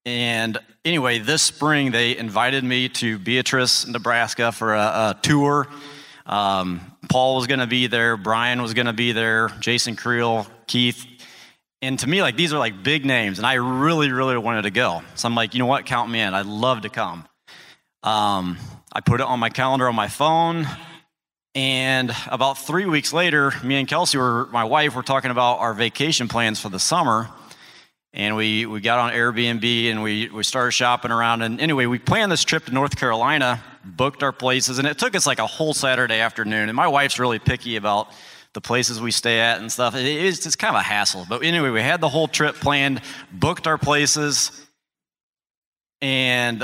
and 0.05 0.57
anyway, 0.83 1.19
this 1.19 1.41
spring, 1.41 1.91
they 1.91 2.17
invited 2.17 2.63
me 2.63 2.89
to 2.89 3.19
Beatrice, 3.19 3.85
Nebraska 3.85 4.51
for 4.51 4.73
a, 4.73 4.79
a 4.79 5.19
tour. 5.21 5.67
Um, 6.25 6.81
Paul 7.09 7.35
was 7.35 7.47
going 7.47 7.59
to 7.59 7.67
be 7.67 7.87
there, 7.87 8.17
Brian 8.17 8.61
was 8.61 8.73
going 8.73 8.85
to 8.85 8.93
be 8.93 9.11
there, 9.11 9.49
Jason 9.59 9.95
Creel, 9.95 10.47
Keith. 10.67 11.05
And 11.81 11.97
to 11.99 12.07
me, 12.07 12.21
like 12.21 12.35
these 12.35 12.53
are 12.53 12.59
like 12.59 12.83
big 12.83 13.05
names, 13.05 13.39
and 13.39 13.47
I 13.47 13.53
really, 13.53 14.11
really 14.11 14.37
wanted 14.37 14.63
to 14.63 14.71
go. 14.71 15.01
So 15.15 15.27
I'm 15.27 15.35
like, 15.35 15.53
you 15.53 15.59
know 15.59 15.65
what? 15.65 15.85
Count 15.85 16.11
me 16.11 16.19
in. 16.19 16.33
I'd 16.33 16.45
love 16.45 16.81
to 16.81 16.89
come. 16.89 17.27
Um, 18.03 18.57
I 18.91 19.01
put 19.01 19.21
it 19.21 19.27
on 19.27 19.39
my 19.39 19.49
calendar 19.49 19.87
on 19.87 19.95
my 19.95 20.07
phone. 20.07 20.67
And 21.55 22.15
about 22.27 22.59
three 22.59 22.85
weeks 22.85 23.11
later, 23.11 23.51
me 23.63 23.75
and 23.75 23.87
Kelsey 23.87 24.17
were, 24.17 24.47
my 24.51 24.63
wife, 24.63 24.95
were 24.95 25.03
talking 25.03 25.31
about 25.31 25.59
our 25.59 25.73
vacation 25.73 26.27
plans 26.27 26.59
for 26.59 26.69
the 26.69 26.79
summer. 26.79 27.27
And 28.13 28.35
we, 28.35 28.65
we 28.65 28.81
got 28.81 28.99
on 28.99 29.11
Airbnb 29.11 29.91
and 29.91 30.03
we, 30.03 30.29
we 30.29 30.43
started 30.43 30.71
shopping 30.71 31.11
around. 31.11 31.41
And 31.41 31.59
anyway, 31.59 31.85
we 31.85 31.99
planned 31.99 32.31
this 32.31 32.43
trip 32.43 32.65
to 32.65 32.71
North 32.71 32.97
Carolina, 32.97 33.63
booked 33.83 34.23
our 34.23 34.31
places, 34.31 34.79
and 34.79 34.87
it 34.87 34.97
took 34.97 35.15
us 35.15 35.25
like 35.27 35.39
a 35.39 35.47
whole 35.47 35.73
Saturday 35.73 36.19
afternoon. 36.19 36.69
And 36.69 36.75
my 36.75 36.87
wife's 36.87 37.19
really 37.19 37.39
picky 37.39 37.75
about 37.75 38.11
the 38.53 38.61
places 38.61 38.99
we 38.99 39.11
stay 39.11 39.39
at 39.39 39.59
and 39.59 39.71
stuff. 39.71 39.95
It 39.95 40.05
is 40.05 40.45
it's 40.45 40.55
kind 40.55 40.75
of 40.75 40.79
a 40.79 40.83
hassle. 40.83 41.25
But 41.27 41.43
anyway, 41.43 41.69
we 41.69 41.81
had 41.81 42.01
the 42.01 42.09
whole 42.09 42.27
trip 42.27 42.55
planned, 42.55 43.01
booked 43.31 43.67
our 43.67 43.77
places, 43.77 44.65
and 46.01 46.63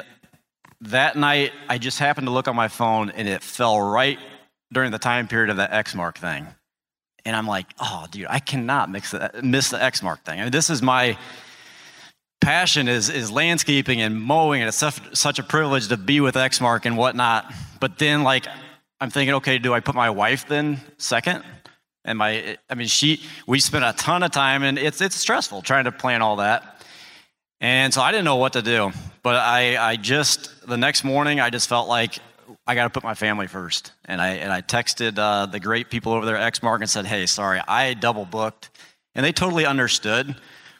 that 0.82 1.15
night 1.15 1.51
I 1.70 1.77
just 1.77 2.00
happened 2.00 2.27
to 2.27 2.32
look 2.32 2.48
on 2.48 2.56
my 2.56 2.68
phone 2.68 3.10
and 3.10 3.27
it 3.27 3.44
fell 3.44 3.80
right 3.80 4.20
during 4.74 4.92
the 4.92 5.00
time 5.00 5.28
period 5.28 5.50
of 5.50 5.58
the 5.58 5.68
Exmark 5.68 6.18
thing. 6.18 6.48
And 7.26 7.36
I'm 7.36 7.48
like, 7.48 7.68
oh, 7.80 8.06
dude, 8.12 8.28
I 8.30 8.40
cannot 8.40 8.90
mix 8.92 9.12
the, 9.12 9.32
miss 9.42 9.70
the 9.70 9.78
Exmark 9.78 10.20
thing. 10.22 10.40
I 10.40 10.44
mean, 10.44 10.52
this 10.52 10.70
is 10.70 10.82
my 10.82 11.18
passion 12.42 12.88
is, 12.88 13.10
is 13.10 13.32
landscaping 13.32 14.02
and 14.02 14.22
mowing, 14.22 14.62
and 14.62 14.68
it's 14.68 14.78
such, 14.78 15.00
such 15.16 15.40
a 15.40 15.44
privilege 15.44 15.88
to 15.88 15.98
be 15.98 16.20
with 16.22 16.36
Exmark 16.36 16.86
and 16.86 16.98
whatnot. 16.98 17.52
But 17.80 17.98
then, 17.98 18.24
like, 18.24 18.46
I'm 19.02 19.10
thinking, 19.10 19.36
okay, 19.36 19.58
do 19.58 19.74
I 19.74 19.80
put 19.80 19.96
my 19.96 20.10
wife 20.12 20.48
then 20.48 20.80
second? 20.98 21.44
And 22.04 22.20
my, 22.20 22.58
I 22.70 22.76
mean, 22.76 22.88
she, 22.88 23.24
we 23.48 23.60
spent 23.60 23.84
a 23.84 23.94
ton 23.94 24.22
of 24.22 24.32
time, 24.32 24.62
and 24.62 24.78
it's 24.78 25.02
it's 25.02 25.16
stressful 25.16 25.64
trying 25.64 25.86
to 25.86 25.92
plan 25.92 26.22
all 26.22 26.36
that. 26.36 26.84
And 27.60 27.94
so 27.94 28.02
I 28.02 28.12
didn't 28.12 28.26
know 28.26 28.36
what 28.36 28.54
to 28.54 28.62
do. 28.62 28.92
But 29.24 29.38
I, 29.38 29.78
I 29.78 29.96
just 29.96 30.68
the 30.68 30.78
next 30.78 31.04
morning, 31.04 31.40
I 31.40 31.50
just 31.50 31.68
felt 31.68 31.88
like 31.88 32.20
I 32.68 32.75
got 32.75 32.84
to 32.84 32.90
put 32.90 33.04
my 33.04 33.16
family 33.16 33.48
first. 33.48 33.92
And 34.06 34.22
I, 34.22 34.30
and 34.36 34.52
I 34.52 34.62
texted 34.62 35.18
uh, 35.18 35.46
the 35.46 35.60
great 35.60 35.90
people 35.90 36.14
over 36.14 36.25
there 36.25 36.38
at 36.38 36.54
Exmark 36.54 36.80
and 36.82 36.90
said, 36.90 37.06
hey, 37.06 37.25
sorry, 37.25 37.62
I 37.68 37.94
double 37.94 38.25
booked. 38.25 38.70
And 39.14 39.25
they 39.25 39.32
totally 39.32 39.66
understood. 39.66 40.36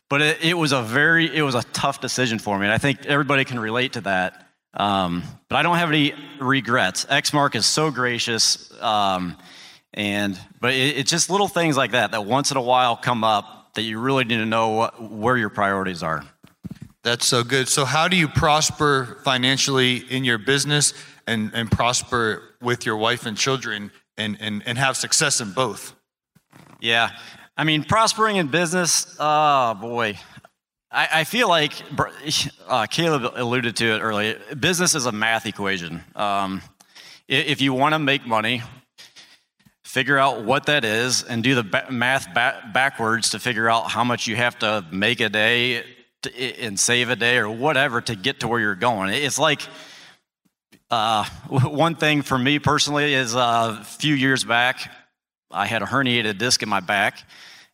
But 0.10 0.22
it, 0.22 0.44
it, 0.44 0.54
was 0.54 0.72
a 0.72 0.82
very, 0.82 1.36
it 1.36 1.42
was 1.42 1.56
a 1.56 1.64
tough 1.64 2.02
decision 2.02 2.40
for 2.40 2.58
me. 2.60 2.66
And 2.66 2.74
I 2.74 2.78
think 2.78 3.06
everybody 3.06 3.46
can 3.46 3.60
relate 3.60 3.94
to 3.94 4.02
that. 4.02 4.48
Um, 4.74 5.24
but 5.50 5.56
I 5.56 5.64
don't 5.64 5.78
have 5.78 5.90
any 5.90 6.14
regrets. 6.40 7.06
Exmark 7.06 7.56
is 7.56 7.66
so 7.66 7.92
gracious. 7.92 8.72
Um, 8.82 9.38
and, 9.94 10.40
but 10.60 10.74
it, 10.74 10.98
it's 10.98 11.10
just 11.10 11.30
little 11.30 11.48
things 11.48 11.78
like 11.78 11.92
that 11.92 12.12
that 12.12 12.26
once 12.26 12.52
in 12.52 12.58
a 12.58 12.62
while 12.62 12.98
come 12.98 13.24
up 13.24 13.74
that 13.76 13.84
you 13.84 14.00
really 14.00 14.26
need 14.26 14.38
to 14.38 14.46
know 14.46 14.70
what, 14.70 15.12
where 15.12 15.38
your 15.38 15.50
priorities 15.50 16.04
are. 16.04 16.24
That's 17.06 17.28
so 17.28 17.44
good. 17.44 17.68
So, 17.68 17.86
how 17.86 18.08
do 18.08 18.18
you 18.18 18.28
prosper 18.28 19.20
financially 19.24 19.98
in 19.98 20.24
your 20.24 20.40
business? 20.40 20.96
And, 21.28 21.52
and 21.54 21.72
prosper 21.72 22.56
with 22.62 22.86
your 22.86 22.98
wife 22.98 23.26
and 23.26 23.38
children 23.38 23.92
and, 24.18 24.38
and, 24.40 24.64
and 24.66 24.78
have 24.78 24.98
success 24.98 25.42
in 25.42 25.52
both. 25.52 25.96
Yeah. 26.80 27.12
I 27.58 27.64
mean, 27.64 27.84
prospering 27.84 28.38
in 28.38 28.48
business, 28.48 29.16
oh 29.20 29.74
boy. 29.76 30.20
I, 30.92 31.08
I 31.12 31.24
feel 31.24 31.48
like 31.50 31.74
uh, 32.68 32.86
Caleb 32.88 33.34
alluded 33.36 33.76
to 33.78 33.96
it 33.96 34.00
earlier. 34.00 34.40
Business 34.60 34.96
is 34.96 35.06
a 35.06 35.12
math 35.12 35.46
equation. 35.46 36.02
Um, 36.16 36.62
if 37.28 37.60
you 37.60 37.74
want 37.74 37.94
to 37.94 38.00
make 38.00 38.26
money, 38.26 38.62
figure 39.84 40.18
out 40.18 40.44
what 40.44 40.66
that 40.68 40.86
is 40.86 41.24
and 41.24 41.44
do 41.44 41.56
the 41.56 41.86
math 41.90 42.34
backwards 42.34 43.32
to 43.32 43.40
figure 43.40 43.70
out 43.70 43.90
how 43.90 44.04
much 44.04 44.28
you 44.28 44.36
have 44.36 44.60
to 44.60 44.86
make 44.92 45.22
a 45.22 45.30
day 45.30 45.84
to, 46.22 46.62
and 46.62 46.80
save 46.80 47.10
a 47.10 47.16
day 47.16 47.38
or 47.38 47.50
whatever 47.50 48.02
to 48.02 48.16
get 48.16 48.42
to 48.42 48.48
where 48.48 48.60
you're 48.60 48.76
going. 48.76 49.10
It's 49.14 49.40
like 49.40 49.62
uh, 50.90 51.26
one 51.50 51.96
thing 51.96 52.22
for 52.22 52.38
me 52.38 52.60
personally 52.60 53.14
is 53.14 53.36
uh, 53.36 53.78
a 53.80 53.84
few 53.84 54.14
years 54.14 54.44
back, 54.44 54.92
I 55.52 55.66
had 55.66 55.82
a 55.82 55.86
herniated 55.86 56.38
disc 56.38 56.62
in 56.64 56.70
my 56.70 56.80
back 56.80 57.20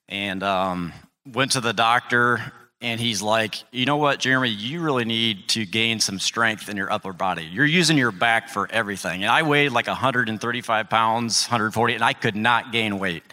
and 0.07 0.43
um, 0.43 0.93
went 1.31 1.53
to 1.53 1.61
the 1.61 1.73
doctor. 1.73 2.53
And 2.83 2.99
he's 2.99 3.21
like, 3.21 3.55
you 3.71 3.85
know 3.85 3.97
what, 3.97 4.19
Jeremy, 4.19 4.49
you 4.49 4.81
really 4.81 5.05
need 5.05 5.47
to 5.49 5.67
gain 5.67 5.99
some 5.99 6.17
strength 6.17 6.67
in 6.67 6.77
your 6.77 6.91
upper 6.91 7.13
body. 7.13 7.43
You're 7.43 7.65
using 7.65 7.95
your 7.95 8.11
back 8.11 8.49
for 8.49 8.67
everything. 8.71 9.21
And 9.21 9.31
I 9.31 9.43
weighed 9.43 9.71
like 9.71 9.85
135 9.85 10.89
pounds, 10.89 11.45
140, 11.45 11.93
and 11.93 12.03
I 12.03 12.13
could 12.13 12.35
not 12.35 12.71
gain 12.71 12.97
weight. 12.97 13.23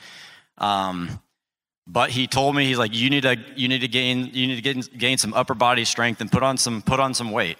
Um, 0.58 1.20
but 1.86 2.10
he 2.10 2.26
told 2.26 2.54
me, 2.54 2.66
he's 2.66 2.76
like, 2.76 2.94
you 2.94 3.08
need 3.08 3.22
to, 3.22 3.38
you 3.56 3.68
need 3.68 3.80
to 3.80 3.88
gain, 3.88 4.30
you 4.34 4.46
need 4.46 4.56
to 4.56 4.62
gain, 4.62 4.82
gain 4.98 5.16
some 5.16 5.32
upper 5.32 5.54
body 5.54 5.86
strength 5.86 6.20
and 6.20 6.30
put 6.30 6.42
on 6.42 6.58
some, 6.58 6.82
put 6.82 7.00
on 7.00 7.14
some 7.14 7.30
weight. 7.30 7.56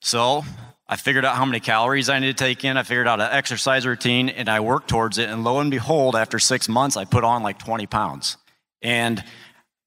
So 0.00 0.44
I 0.86 0.96
figured 0.96 1.24
out 1.24 1.36
how 1.36 1.44
many 1.44 1.60
calories 1.60 2.08
I 2.08 2.18
need 2.18 2.36
to 2.36 2.44
take 2.44 2.64
in. 2.64 2.76
I 2.76 2.82
figured 2.82 3.08
out 3.08 3.20
an 3.20 3.28
exercise 3.30 3.86
routine 3.86 4.28
and 4.28 4.48
I 4.48 4.60
worked 4.60 4.88
towards 4.88 5.18
it. 5.18 5.30
And 5.30 5.42
lo 5.42 5.60
and 5.60 5.70
behold, 5.70 6.14
after 6.14 6.38
six 6.38 6.68
months, 6.68 6.96
I 6.96 7.04
put 7.04 7.24
on 7.24 7.42
like 7.42 7.58
20 7.58 7.86
pounds. 7.86 8.36
And 8.82 9.24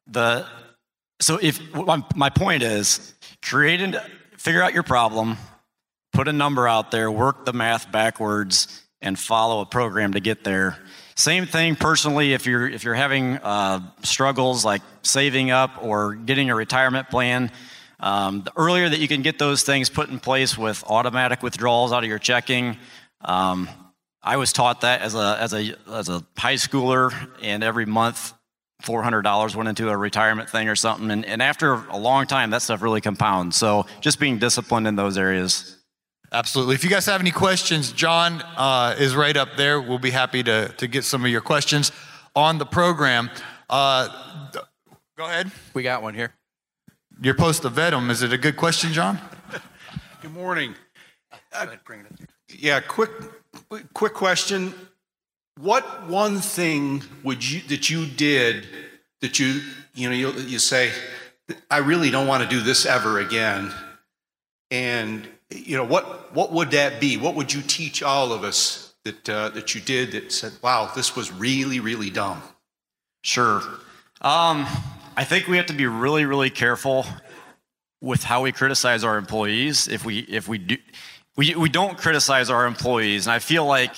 the, 0.08 0.46
so 1.20 1.38
if 1.42 1.62
my 2.16 2.30
point 2.30 2.63
is 2.63 3.13
create 3.44 3.82
and 3.82 4.01
figure 4.38 4.63
out 4.63 4.74
your 4.74 4.84
problem, 4.84 5.38
put 6.13 6.27
a 6.27 6.34
number 6.34 6.68
out 6.68 6.89
there, 6.89 7.12
work 7.12 7.46
the 7.46 7.54
math 7.54 7.92
backwards, 7.92 8.84
and 9.00 9.20
follow 9.20 9.62
a 9.62 9.66
program 9.66 10.13
to 10.13 10.20
get 10.20 10.44
there. 10.44 10.80
Same 11.16 11.46
thing 11.46 11.75
personally 11.75 12.34
if 12.34 12.46
you're 12.46 12.68
if 12.68 12.84
you're 12.84 12.96
having 12.96 13.38
uh, 13.38 13.80
struggles 14.04 14.66
like 14.66 14.82
saving 15.04 15.51
up 15.51 15.77
or 15.82 16.16
getting 16.16 16.50
a 16.50 16.56
retirement 16.56 17.10
plan 17.10 17.51
Um, 18.00 18.44
the 18.44 18.51
earlier 18.56 18.88
that 18.88 19.00
you 19.00 19.08
can 19.08 19.22
get 19.22 19.39
those 19.39 19.63
things 19.63 19.89
put 19.89 20.10
in 20.10 20.20
place 20.20 20.58
with 20.58 20.84
automatic 20.86 21.42
withdrawals 21.42 21.92
out 21.92 22.04
of 22.04 22.10
your 22.10 22.20
checking, 22.20 22.77
um, 23.22 23.68
I 24.22 24.38
was 24.38 24.54
taught 24.54 24.82
that 24.82 25.01
as 25.01 25.16
a 25.16 25.38
as 25.39 25.54
a 25.54 25.75
as 25.92 26.10
a 26.10 26.24
high 26.38 26.56
schooler, 26.56 27.12
and 27.42 27.63
every 27.63 27.86
month, 27.86 28.34
four 28.82 29.01
hundred 29.01 29.24
dollars 29.24 29.56
went 29.56 29.70
into 29.70 29.89
a 29.89 29.98
retirement 29.98 30.50
thing 30.50 30.70
or 30.70 30.75
something. 30.75 31.10
And, 31.10 31.25
and 31.25 31.42
after 31.42 31.74
a 31.74 31.98
long 31.98 32.27
time, 32.27 32.51
that 32.51 32.62
stuff 32.62 32.82
really 32.82 33.01
compounds. 33.01 33.56
So 33.56 33.86
just 34.01 34.20
being 34.20 34.38
disciplined 34.38 34.88
in 34.88 34.96
those 34.96 35.18
areas. 35.18 35.77
Absolutely. 36.32 36.75
If 36.75 36.84
you 36.84 36.89
guys 36.89 37.06
have 37.06 37.22
any 37.22 37.32
questions, 37.32 37.94
John 37.94 38.42
uh, 38.58 38.96
is 39.00 39.16
right 39.16 39.38
up 39.38 39.56
there. 39.56 39.82
We'll 39.82 39.98
be 39.98 40.12
happy 40.12 40.44
to 40.44 40.68
to 40.68 40.88
get 40.88 41.04
some 41.04 41.24
of 41.24 41.32
your 41.32 41.42
questions 41.42 41.92
on 42.36 42.58
the 42.58 42.66
program. 42.66 43.30
Uh, 43.70 44.10
go 45.18 45.25
ahead. 45.25 45.51
We 45.74 45.84
got 45.84 46.04
one 46.04 46.13
here. 46.13 46.37
You're 47.21 47.36
supposed 47.36 47.63
to 47.63 47.69
vet 47.69 47.91
them. 47.91 48.09
Is 48.12 48.21
it 48.21 48.31
a 48.31 48.38
good 48.38 48.57
question, 48.57 48.93
John? 48.93 49.19
Good 50.21 50.33
morning. 50.33 50.75
Uh, 51.51 51.67
yeah, 52.50 52.79
quick, 52.79 53.09
quick 53.93 54.13
question. 54.13 54.74
What 55.59 56.07
one 56.07 56.39
thing 56.39 57.03
would 57.24 57.47
you 57.47 57.62
that 57.69 57.89
you 57.89 58.05
did 58.05 58.67
that 59.21 59.39
you 59.39 59.62
you 59.95 60.09
know 60.09 60.15
you, 60.15 60.31
you 60.33 60.59
say, 60.59 60.91
I 61.71 61.77
really 61.77 62.12
don't 62.12 62.27
want 62.27 62.43
to 62.43 62.50
do 62.50 62.62
this 62.62 62.86
ever 62.86 63.19
again, 63.19 63.74
and 64.69 65.27
you 65.50 65.75
know 65.77 65.86
what 65.86 66.36
what 66.36 66.51
would 66.51 66.71
that 66.71 67.01
be? 67.01 67.17
What 67.17 67.33
would 67.33 67.51
you 67.51 67.63
teach 67.63 68.03
all 68.03 68.31
of 68.31 68.43
us 68.43 68.93
that 69.03 69.27
uh, 69.27 69.50
that 69.50 69.74
you 69.74 69.81
did 69.81 70.12
that 70.12 70.31
said, 70.31 70.53
wow, 70.62 70.91
this 70.95 71.15
was 71.15 71.31
really 71.31 71.79
really 71.79 72.12
dumb? 72.12 72.43
Sure. 73.24 73.63
Um, 74.21 74.67
I 75.17 75.24
think 75.24 75.47
we 75.47 75.57
have 75.57 75.65
to 75.65 75.74
be 75.74 75.88
really, 75.88 76.25
really 76.25 76.51
careful 76.51 77.03
with 78.01 78.24
how 78.24 78.43
we 78.43 78.51
criticize 78.51 79.03
our 79.03 79.17
employees. 79.17 79.88
If 79.88 80.05
we 80.05 80.19
if 80.19 80.47
we 80.47 80.59
do 80.59 80.77
we 81.36 81.55
we 81.55 81.69
don't 81.69 81.97
criticize 81.97 82.51
our 82.51 82.67
employees, 82.67 83.25
and 83.25 83.33
I 83.33 83.39
feel 83.39 83.65
like 83.65 83.95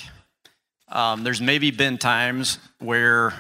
um, 0.88 1.26
there's 1.26 1.42
maybe 1.42 1.72
been 1.72 1.98
times 1.98 2.58
where 2.80 3.34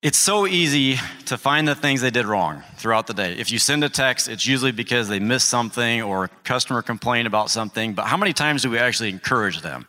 it's 0.00 0.16
so 0.16 0.46
easy 0.46 0.96
to 1.26 1.36
find 1.36 1.68
the 1.68 1.74
things 1.74 2.00
they 2.00 2.10
did 2.10 2.24
wrong 2.24 2.62
throughout 2.78 3.06
the 3.06 3.14
day. 3.14 3.34
If 3.34 3.52
you 3.52 3.58
send 3.58 3.84
a 3.84 3.90
text, 3.90 4.26
it's 4.26 4.46
usually 4.46 4.72
because 4.72 5.08
they 5.08 5.20
missed 5.20 5.50
something 5.50 6.00
or 6.00 6.24
a 6.24 6.28
customer 6.44 6.80
complained 6.80 7.26
about 7.26 7.50
something. 7.50 7.92
But 7.92 8.06
how 8.06 8.16
many 8.16 8.32
times 8.32 8.62
do 8.62 8.70
we 8.70 8.78
actually 8.78 9.10
encourage 9.10 9.60
them? 9.60 9.86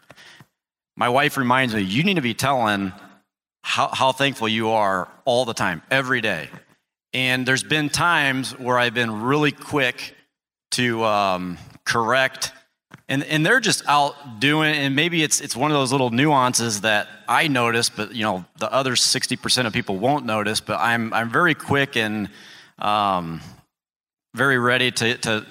My 0.97 1.07
wife 1.07 1.37
reminds 1.37 1.73
me, 1.73 1.83
you 1.83 2.03
need 2.03 2.15
to 2.15 2.21
be 2.21 2.33
telling 2.33 2.91
how, 3.67 3.89
how 3.89 4.13
thankful 4.13 4.47
you 4.47 4.69
are 4.69 5.09
all 5.25 5.43
the 5.43 5.53
time, 5.53 5.81
every 5.91 6.21
day. 6.21 6.49
And 7.13 7.45
there's 7.45 7.63
been 7.63 7.89
times 7.89 8.57
where 8.57 8.79
I've 8.79 8.93
been 8.93 9.23
really 9.23 9.51
quick 9.51 10.15
to 10.71 11.03
um, 11.03 11.57
correct, 11.83 12.53
and, 13.09 13.25
and 13.25 13.45
they're 13.45 13.59
just 13.59 13.83
out 13.85 14.39
doing, 14.39 14.73
and 14.73 14.95
maybe 14.95 15.21
it's, 15.21 15.41
it's 15.41 15.53
one 15.53 15.69
of 15.69 15.75
those 15.75 15.91
little 15.91 16.11
nuances 16.11 16.81
that 16.81 17.09
I 17.27 17.49
notice, 17.49 17.89
but 17.89 18.15
you 18.15 18.23
know, 18.23 18.45
the 18.57 18.71
other 18.71 18.93
60% 18.93 19.65
of 19.65 19.73
people 19.73 19.97
won't 19.97 20.25
notice, 20.25 20.61
but 20.61 20.79
I'm, 20.79 21.13
I'm 21.13 21.29
very 21.29 21.53
quick 21.53 21.97
and 21.97 22.29
um, 22.79 23.41
very 24.33 24.57
ready 24.57 24.91
to, 24.91 25.17
to 25.17 25.45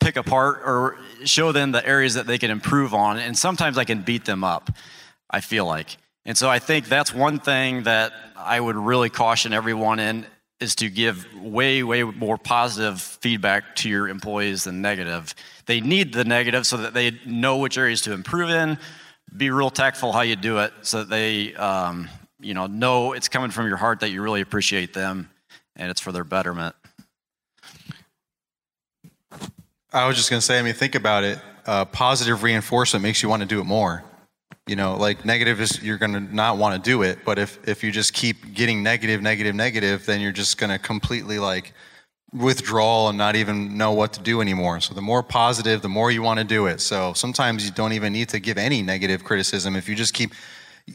pick 0.00 0.16
apart 0.16 0.60
or 0.66 0.98
show 1.24 1.52
them 1.52 1.72
the 1.72 1.86
areas 1.86 2.12
that 2.12 2.26
they 2.26 2.36
can 2.36 2.50
improve 2.50 2.92
on. 2.92 3.18
And 3.18 3.36
sometimes 3.38 3.78
I 3.78 3.84
can 3.84 4.02
beat 4.02 4.26
them 4.26 4.44
up, 4.44 4.70
I 5.30 5.40
feel 5.40 5.64
like. 5.64 5.96
And 6.28 6.36
so 6.36 6.50
I 6.50 6.58
think 6.58 6.88
that's 6.88 7.14
one 7.14 7.38
thing 7.38 7.84
that 7.84 8.12
I 8.36 8.60
would 8.60 8.76
really 8.76 9.08
caution 9.08 9.54
everyone 9.54 9.98
in 9.98 10.26
is 10.60 10.74
to 10.74 10.90
give 10.90 11.26
way, 11.34 11.82
way 11.82 12.02
more 12.02 12.36
positive 12.36 13.00
feedback 13.00 13.74
to 13.76 13.88
your 13.88 14.10
employees 14.10 14.64
than 14.64 14.82
negative. 14.82 15.34
They 15.64 15.80
need 15.80 16.12
the 16.12 16.24
negative 16.24 16.66
so 16.66 16.76
that 16.76 16.92
they 16.92 17.12
know 17.24 17.56
which 17.56 17.78
areas 17.78 18.02
to 18.02 18.12
improve 18.12 18.50
in. 18.50 18.78
Be 19.34 19.48
real 19.48 19.70
tactful 19.70 20.12
how 20.12 20.20
you 20.20 20.36
do 20.36 20.58
it 20.58 20.74
so 20.82 20.98
that 20.98 21.08
they, 21.08 21.54
um, 21.54 22.10
you 22.40 22.52
know, 22.52 22.66
know 22.66 23.14
it's 23.14 23.28
coming 23.30 23.50
from 23.50 23.66
your 23.66 23.78
heart 23.78 24.00
that 24.00 24.10
you 24.10 24.20
really 24.20 24.42
appreciate 24.42 24.92
them 24.92 25.30
and 25.76 25.90
it's 25.90 26.00
for 26.00 26.12
their 26.12 26.24
betterment. 26.24 26.76
I 29.94 30.06
was 30.06 30.18
just 30.18 30.28
going 30.28 30.40
to 30.40 30.44
say, 30.46 30.58
I 30.58 30.62
mean, 30.62 30.74
think 30.74 30.94
about 30.94 31.24
it. 31.24 31.40
Uh, 31.64 31.86
positive 31.86 32.42
reinforcement 32.42 33.02
makes 33.02 33.22
you 33.22 33.30
want 33.30 33.40
to 33.40 33.48
do 33.48 33.62
it 33.62 33.64
more. 33.64 34.04
You 34.68 34.76
know, 34.76 34.96
like 34.96 35.24
negative 35.24 35.60
is 35.60 35.82
you're 35.82 35.98
going 35.98 36.12
to 36.12 36.20
not 36.20 36.58
want 36.58 36.82
to 36.82 36.90
do 36.90 37.02
it, 37.02 37.20
but 37.24 37.38
if 37.38 37.58
if 37.66 37.82
you 37.82 37.90
just 37.90 38.12
keep 38.12 38.54
getting 38.54 38.82
negative, 38.82 39.22
negative, 39.22 39.54
negative, 39.54 40.06
then 40.06 40.20
you're 40.20 40.30
just 40.30 40.58
going 40.58 40.70
to 40.70 40.78
completely 40.78 41.38
like 41.38 41.72
withdraw 42.32 43.08
and 43.08 43.16
not 43.16 43.34
even 43.34 43.76
know 43.78 43.92
what 43.92 44.12
to 44.12 44.20
do 44.20 44.40
anymore. 44.40 44.80
So 44.80 44.94
the 44.94 45.00
more 45.02 45.22
positive, 45.22 45.80
the 45.80 45.88
more 45.88 46.10
you 46.10 46.22
want 46.22 46.38
to 46.38 46.44
do 46.44 46.66
it. 46.66 46.80
So 46.80 47.14
sometimes 47.14 47.64
you 47.64 47.72
don't 47.72 47.94
even 47.94 48.12
need 48.12 48.28
to 48.28 48.38
give 48.38 48.58
any 48.58 48.82
negative 48.82 49.24
criticism 49.24 49.74
if 49.76 49.88
you 49.88 49.94
just 49.94 50.12
keep 50.12 50.32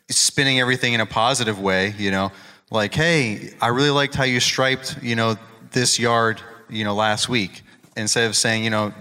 spinning 0.10 0.60
everything 0.60 0.94
in 0.94 1.02
a 1.02 1.06
positive 1.06 1.60
way, 1.60 1.94
you 1.98 2.12
know, 2.12 2.32
like, 2.70 2.94
hey, 2.94 3.54
I 3.62 3.68
really 3.68 3.90
liked 3.90 4.16
how 4.16 4.24
you 4.24 4.40
striped, 4.40 5.02
you 5.02 5.16
know, 5.16 5.36
this 5.72 6.00
yard, 6.00 6.42
you 6.70 6.84
know, 6.84 6.94
last 6.94 7.30
week. 7.30 7.64
Instead 7.96 8.26
of 8.26 8.36
saying, 8.36 8.64
you 8.64 8.70
know, 8.70 8.94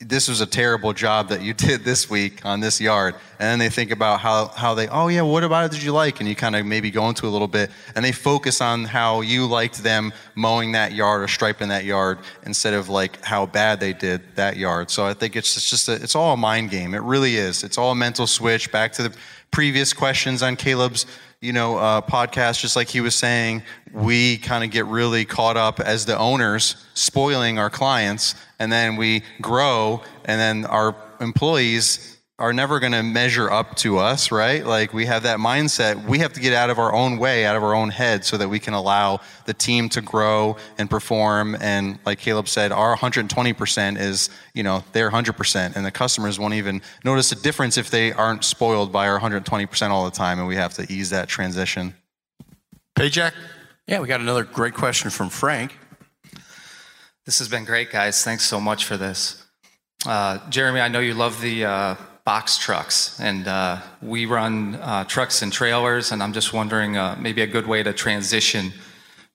this 0.00 0.28
was 0.28 0.40
a 0.40 0.46
terrible 0.46 0.92
job 0.92 1.28
that 1.28 1.42
you 1.42 1.52
did 1.54 1.82
this 1.82 2.08
week 2.08 2.44
on 2.44 2.60
this 2.60 2.80
yard. 2.80 3.14
And 3.40 3.48
then 3.48 3.58
they 3.58 3.68
think 3.68 3.90
about 3.90 4.20
how, 4.20 4.48
how 4.48 4.74
they, 4.74 4.88
oh 4.88 5.08
yeah, 5.08 5.22
what 5.22 5.42
about 5.42 5.66
it 5.66 5.72
did 5.72 5.82
you 5.82 5.92
like? 5.92 6.20
And 6.20 6.28
you 6.28 6.36
kind 6.36 6.54
of 6.54 6.64
maybe 6.64 6.90
go 6.90 7.08
into 7.08 7.26
a 7.26 7.30
little 7.30 7.48
bit 7.48 7.70
and 7.94 8.04
they 8.04 8.12
focus 8.12 8.60
on 8.60 8.84
how 8.84 9.22
you 9.22 9.46
liked 9.46 9.82
them 9.82 10.12
mowing 10.34 10.72
that 10.72 10.92
yard 10.92 11.22
or 11.22 11.28
striping 11.28 11.68
that 11.68 11.84
yard 11.84 12.18
instead 12.44 12.74
of 12.74 12.88
like 12.88 13.24
how 13.24 13.46
bad 13.46 13.80
they 13.80 13.92
did 13.92 14.22
that 14.36 14.56
yard. 14.56 14.90
So 14.90 15.04
I 15.04 15.14
think 15.14 15.34
it's, 15.34 15.56
it's 15.56 15.68
just, 15.68 15.88
a, 15.88 15.94
it's 15.94 16.14
all 16.14 16.34
a 16.34 16.36
mind 16.36 16.70
game. 16.70 16.94
It 16.94 17.02
really 17.02 17.36
is. 17.36 17.64
It's 17.64 17.78
all 17.78 17.90
a 17.90 17.96
mental 17.96 18.26
switch 18.26 18.70
back 18.70 18.92
to 18.94 19.02
the 19.02 19.16
previous 19.50 19.92
questions 19.92 20.42
on 20.42 20.56
Caleb's 20.56 21.06
you 21.40 21.52
know, 21.52 21.76
uh, 21.76 22.00
podcast, 22.00 22.60
just 22.60 22.74
like 22.74 22.88
he 22.88 23.00
was 23.00 23.14
saying, 23.14 23.62
we 23.92 24.38
kind 24.38 24.64
of 24.64 24.70
get 24.70 24.86
really 24.86 25.24
caught 25.24 25.56
up 25.56 25.78
as 25.78 26.04
the 26.04 26.18
owners 26.18 26.74
spoiling 26.94 27.58
our 27.58 27.70
clients, 27.70 28.34
and 28.58 28.72
then 28.72 28.96
we 28.96 29.22
grow, 29.40 30.02
and 30.24 30.40
then 30.40 30.64
our 30.66 30.96
employees 31.20 32.17
are 32.40 32.52
never 32.52 32.78
going 32.78 32.92
to 32.92 33.02
measure 33.02 33.50
up 33.50 33.74
to 33.74 33.98
us, 33.98 34.30
right? 34.30 34.64
Like 34.64 34.92
we 34.92 35.06
have 35.06 35.24
that 35.24 35.40
mindset. 35.40 36.06
We 36.06 36.20
have 36.20 36.32
to 36.34 36.40
get 36.40 36.52
out 36.52 36.70
of 36.70 36.78
our 36.78 36.94
own 36.94 37.18
way, 37.18 37.44
out 37.44 37.56
of 37.56 37.64
our 37.64 37.74
own 37.74 37.90
head, 37.90 38.24
so 38.24 38.36
that 38.36 38.48
we 38.48 38.60
can 38.60 38.74
allow 38.74 39.20
the 39.46 39.54
team 39.54 39.88
to 39.90 40.00
grow 40.00 40.56
and 40.78 40.88
perform. 40.88 41.56
And 41.60 41.98
like 42.06 42.20
Caleb 42.20 42.46
said, 42.48 42.70
our 42.70 42.96
120% 42.96 43.98
is, 43.98 44.30
you 44.54 44.62
know, 44.62 44.84
their 44.92 45.10
100%. 45.10 45.74
And 45.74 45.84
the 45.84 45.90
customers 45.90 46.38
won't 46.38 46.54
even 46.54 46.80
notice 47.04 47.32
a 47.32 47.34
difference 47.34 47.76
if 47.76 47.90
they 47.90 48.12
aren't 48.12 48.44
spoiled 48.44 48.92
by 48.92 49.08
our 49.08 49.18
120% 49.18 49.90
all 49.90 50.04
the 50.04 50.12
time. 50.12 50.38
And 50.38 50.46
we 50.46 50.54
have 50.54 50.74
to 50.74 50.92
ease 50.92 51.10
that 51.10 51.28
transition. 51.28 51.94
Paycheck? 52.94 53.34
Yeah, 53.88 53.98
we 53.98 54.06
got 54.06 54.20
another 54.20 54.44
great 54.44 54.74
question 54.74 55.10
from 55.10 55.28
Frank. 55.28 55.76
This 57.26 57.40
has 57.40 57.48
been 57.48 57.64
great, 57.64 57.90
guys. 57.90 58.22
Thanks 58.22 58.44
so 58.44 58.60
much 58.60 58.84
for 58.84 58.96
this. 58.96 59.44
Uh, 60.06 60.38
Jeremy, 60.50 60.80
I 60.80 60.88
know 60.88 61.00
you 61.00 61.14
love 61.14 61.40
the 61.40 61.64
uh, 61.64 61.94
box 62.28 62.58
trucks, 62.58 63.18
and 63.20 63.48
uh, 63.48 63.80
we 64.02 64.26
run 64.26 64.74
uh, 64.74 65.02
trucks 65.04 65.40
and 65.40 65.50
trailers, 65.50 66.12
and 66.12 66.22
I'm 66.22 66.34
just 66.34 66.52
wondering 66.52 66.94
uh, 66.94 67.16
maybe 67.18 67.40
a 67.40 67.46
good 67.46 67.66
way 67.66 67.82
to 67.82 67.94
transition 67.94 68.70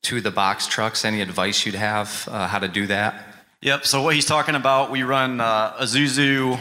to 0.03 0.21
the 0.21 0.29
box 0.29 0.67
trucks. 0.67 1.03
Any 1.03 1.19
advice 1.19 1.65
you'd 1.65 1.73
have 1.73 2.29
uh, 2.32 2.47
how 2.47 2.60
to 2.60 2.67
do 2.67 2.86
that? 2.86 3.15
Yep. 3.62 3.88
So 3.88 4.03
what 4.03 4.13
he's 4.13 4.27
talking 4.27 4.53
about, 4.53 4.91
we 4.91 5.01
run 5.01 5.41
uh, 5.41 5.73
Isuzu 5.82 6.60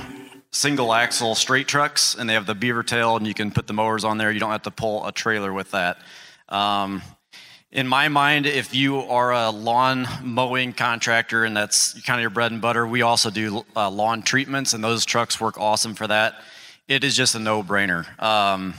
single 0.52 0.94
axle 0.94 1.34
straight 1.34 1.68
trucks, 1.68 2.14
and 2.14 2.30
they 2.30 2.32
have 2.32 2.46
the 2.46 2.54
beaver 2.54 2.82
tail, 2.82 3.18
and 3.18 3.26
you 3.26 3.34
can 3.34 3.50
put 3.50 3.66
the 3.66 3.74
mowers 3.74 4.02
on 4.02 4.16
there. 4.16 4.32
You 4.32 4.40
don't 4.40 4.52
have 4.52 4.62
to 4.62 4.70
pull 4.70 5.06
a 5.06 5.12
trailer 5.12 5.52
with 5.52 5.72
that. 5.72 5.98
Um, 6.48 7.02
in 7.72 7.88
my 7.88 8.08
mind, 8.08 8.44
if 8.44 8.74
you 8.74 8.98
are 8.98 9.32
a 9.32 9.50
lawn 9.50 10.06
mowing 10.22 10.74
contractor 10.74 11.44
and 11.44 11.56
that's 11.56 11.98
kind 12.02 12.18
of 12.18 12.20
your 12.20 12.30
bread 12.30 12.52
and 12.52 12.60
butter, 12.60 12.86
we 12.86 13.00
also 13.00 13.30
do 13.30 13.64
uh, 13.74 13.90
lawn 13.90 14.22
treatments, 14.22 14.74
and 14.74 14.84
those 14.84 15.06
trucks 15.06 15.40
work 15.40 15.58
awesome 15.58 15.94
for 15.94 16.06
that. 16.06 16.34
It 16.86 17.02
is 17.02 17.16
just 17.16 17.34
a 17.34 17.38
no 17.38 17.62
brainer. 17.62 18.06
Um, 18.22 18.74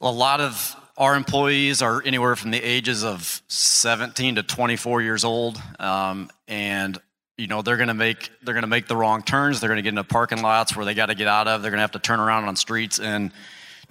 a 0.00 0.10
lot 0.10 0.40
of 0.40 0.74
our 0.96 1.14
employees 1.14 1.80
are 1.80 2.02
anywhere 2.04 2.34
from 2.34 2.50
the 2.50 2.60
ages 2.60 3.04
of 3.04 3.40
17 3.46 4.34
to 4.34 4.42
24 4.42 5.02
years 5.02 5.22
old, 5.22 5.62
um, 5.78 6.28
and 6.48 7.00
you 7.38 7.46
know 7.46 7.62
they're 7.62 7.76
going 7.76 7.88
to 7.88 7.94
make 7.94 8.30
they're 8.42 8.54
going 8.54 8.62
to 8.62 8.68
make 8.68 8.88
the 8.88 8.96
wrong 8.96 9.22
turns. 9.22 9.60
They're 9.60 9.68
going 9.68 9.76
to 9.76 9.82
get 9.82 9.90
into 9.90 10.04
parking 10.04 10.42
lots 10.42 10.74
where 10.74 10.84
they 10.84 10.94
got 10.94 11.06
to 11.06 11.14
get 11.14 11.28
out 11.28 11.46
of. 11.46 11.62
They're 11.62 11.70
going 11.70 11.78
to 11.78 11.82
have 11.82 11.92
to 11.92 12.00
turn 12.00 12.18
around 12.18 12.44
on 12.44 12.56
streets, 12.56 12.98
and 12.98 13.30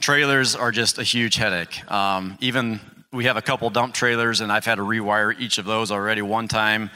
trailers 0.02 0.54
are 0.54 0.72
just 0.72 1.00
a 1.00 1.04
huge 1.04 1.36
headache. 1.36 1.90
Um, 1.90 2.38
even 2.42 2.82
we 3.12 3.26
have 3.26 3.38
a 3.38 3.42
couple 3.42 3.70
dump 3.70 3.94
trailers, 3.94 4.42
and 4.42 4.52
I've 4.52 4.66
had 4.66 4.76
to 4.76 4.84
rewire 4.84 5.38
each 5.40 5.58
of 5.58 5.66
those 5.66 5.92
already 5.92 6.22
one 6.22 6.48
time, 6.48 6.90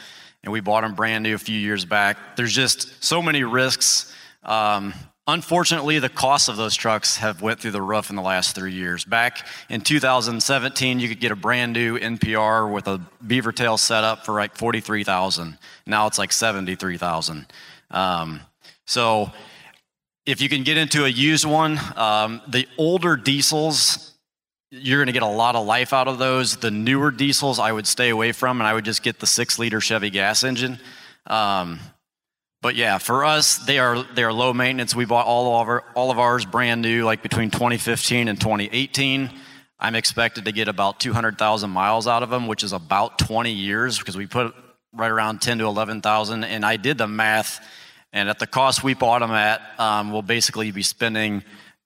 and 0.43 0.51
we 0.51 0.61
bought 0.61 0.81
them 0.81 0.95
brand 0.95 1.23
new 1.23 1.35
a 1.35 1.39
few 1.39 1.59
years 1.59 1.85
back. 1.85 2.17
There's 2.35 2.53
just 2.53 3.03
so 3.03 3.21
many 3.21 3.43
risks. 3.43 4.13
Um, 4.43 4.93
Unfortunately, 5.27 5.97
the 5.97 6.09
cost 6.09 6.49
of 6.49 6.57
those 6.57 6.75
trucks 6.75 7.17
have 7.17 7.41
went 7.41 7.59
through 7.59 7.71
the 7.71 7.81
roof 7.81 8.11
in 8.11 8.15
the 8.15 8.21
last 8.21 8.53
three 8.53 8.73
years. 8.73 9.03
Back 9.03 9.47
in 9.69 9.81
2017, 9.81 10.99
you 10.99 11.07
could 11.07 11.19
get 11.19 11.31
a 11.31 11.35
brand 11.35 11.73
new 11.73 11.97
NPR 11.97 12.71
with 12.71 12.87
a 12.87 13.01
beaver 13.25 13.51
tail 13.51 13.79
setup 13.79 14.23
for 14.23 14.33
like 14.33 14.55
43,000. 14.55 15.57
Now 15.87 16.05
it's 16.05 16.19
like 16.19 16.31
73,000. 16.31 17.47
Um, 17.89 18.41
so 18.85 19.31
if 20.27 20.41
you 20.41 20.49
can 20.49 20.61
get 20.61 20.77
into 20.77 21.05
a 21.05 21.09
used 21.09 21.45
one, 21.45 21.79
um, 21.95 22.39
the 22.47 22.67
older 22.77 23.15
diesels, 23.15 24.13
you're 24.81 24.99
going 24.99 25.07
to 25.07 25.13
get 25.13 25.23
a 25.23 25.27
lot 25.27 25.55
of 25.55 25.65
life 25.65 25.93
out 25.93 26.07
of 26.07 26.17
those. 26.17 26.57
The 26.57 26.71
newer 26.71 27.11
diesels, 27.11 27.59
I 27.59 27.71
would 27.71 27.87
stay 27.87 28.09
away 28.09 28.31
from, 28.31 28.59
and 28.59 28.67
I 28.67 28.73
would 28.73 28.85
just 28.85 29.03
get 29.03 29.19
the 29.19 29.27
six 29.27 29.57
liter 29.59 29.81
Chevy 29.81 30.09
gas 30.09 30.43
engine. 30.43 30.79
Um, 31.27 31.79
but 32.61 32.75
yeah, 32.75 32.97
for 32.97 33.25
us, 33.25 33.57
they 33.59 33.79
are 33.79 34.03
they 34.15 34.23
are 34.23 34.33
low 34.33 34.53
maintenance. 34.53 34.95
We 34.95 35.05
bought 35.05 35.27
all 35.27 35.61
of 35.61 35.67
our 35.67 35.83
all 35.95 36.11
of 36.11 36.19
ours 36.19 36.45
brand 36.45 36.81
new, 36.81 37.05
like 37.05 37.21
between 37.21 37.51
2015 37.51 38.27
and 38.27 38.39
2018. 38.39 39.29
I'm 39.79 39.95
expected 39.95 40.45
to 40.45 40.51
get 40.51 40.67
about 40.67 40.99
200,000 40.99 41.69
miles 41.69 42.07
out 42.07 42.23
of 42.23 42.29
them, 42.29 42.47
which 42.47 42.63
is 42.63 42.71
about 42.71 43.19
20 43.19 43.51
years 43.51 43.99
because 43.99 44.15
we 44.15 44.25
put 44.25 44.55
right 44.93 45.11
around 45.11 45.41
10 45.41 45.57
to 45.59 45.65
11,000. 45.65 46.43
And 46.43 46.65
I 46.65 46.77
did 46.77 46.97
the 46.97 47.07
math, 47.07 47.59
and 48.13 48.29
at 48.29 48.39
the 48.39 48.47
cost 48.47 48.83
we 48.83 48.93
bought 48.93 49.19
them 49.19 49.31
at, 49.31 49.61
um, 49.77 50.11
we'll 50.11 50.21
basically 50.21 50.71
be 50.71 50.81
spending, 50.81 51.43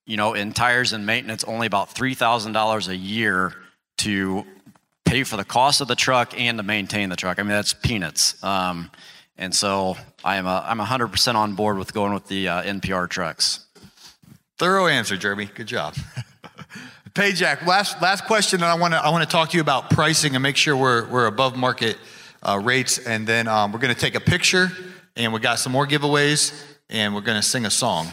you 0.10 0.18
know, 0.18 0.34
in 0.34 0.54
tires 0.54 0.92
and 0.92 1.06
maintenance 1.06 1.44
only 1.44 1.68
about 1.68 1.94
$3,000 1.94 2.88
a 2.88 2.96
year 2.96 3.54
to 4.00 4.44
pay 5.06 5.24
for 5.24 5.38
the 5.38 5.46
cost 5.46 5.82
of 5.82 5.88
the 5.88 5.96
truck 5.96 6.34
and 6.36 6.58
to 6.58 6.64
maintain 6.64 7.10
the 7.10 7.16
truck. 7.16 7.38
I 7.38 7.44
mean, 7.44 7.52
that's 7.52 7.76
peanuts. 7.76 8.44
Um, 8.44 8.90
and 9.38 9.54
so 9.54 9.98
I 10.24 10.38
am 10.38 10.48
a, 10.48 10.66
I'm 10.66 10.80
100% 10.80 11.36
on 11.36 11.54
board 11.54 11.78
with 11.78 11.94
going 11.94 12.16
with 12.16 12.28
the 12.28 12.48
uh, 12.48 12.64
NPR 12.64 13.08
trucks. 13.08 13.68
Thorough 14.58 14.88
answer, 14.88 15.16
Jeremy. 15.16 15.46
Good 15.46 15.68
job. 15.68 15.94
Payjack, 17.14 17.68
last 17.68 18.02
last 18.02 18.26
question, 18.26 18.62
that 18.62 18.70
I 18.70 18.76
want 18.76 18.94
to 18.94 19.00
I 19.00 19.10
want 19.10 19.24
to 19.24 19.30
talk 19.30 19.50
to 19.50 19.58
you 19.58 19.62
about 19.62 19.90
pricing 19.90 20.36
and 20.36 20.44
make 20.44 20.56
sure 20.56 20.76
we're 20.76 21.08
we're 21.08 21.26
above 21.28 21.56
market 21.56 21.98
uh, 22.42 22.60
rates, 22.62 22.98
and 22.98 23.28
then 23.28 23.48
um, 23.48 23.72
we're 23.72 23.80
going 23.80 23.94
to 23.94 24.00
take 24.00 24.16
a 24.16 24.20
picture, 24.20 24.70
and 25.16 25.34
we 25.34 25.40
got 25.40 25.60
some 25.60 25.72
more 25.72 25.88
giveaways, 25.88 26.54
and 26.90 27.16
we're 27.16 27.22
going 27.22 27.40
to 27.40 27.48
sing 27.48 27.66
a 27.66 27.72
song. 27.72 28.08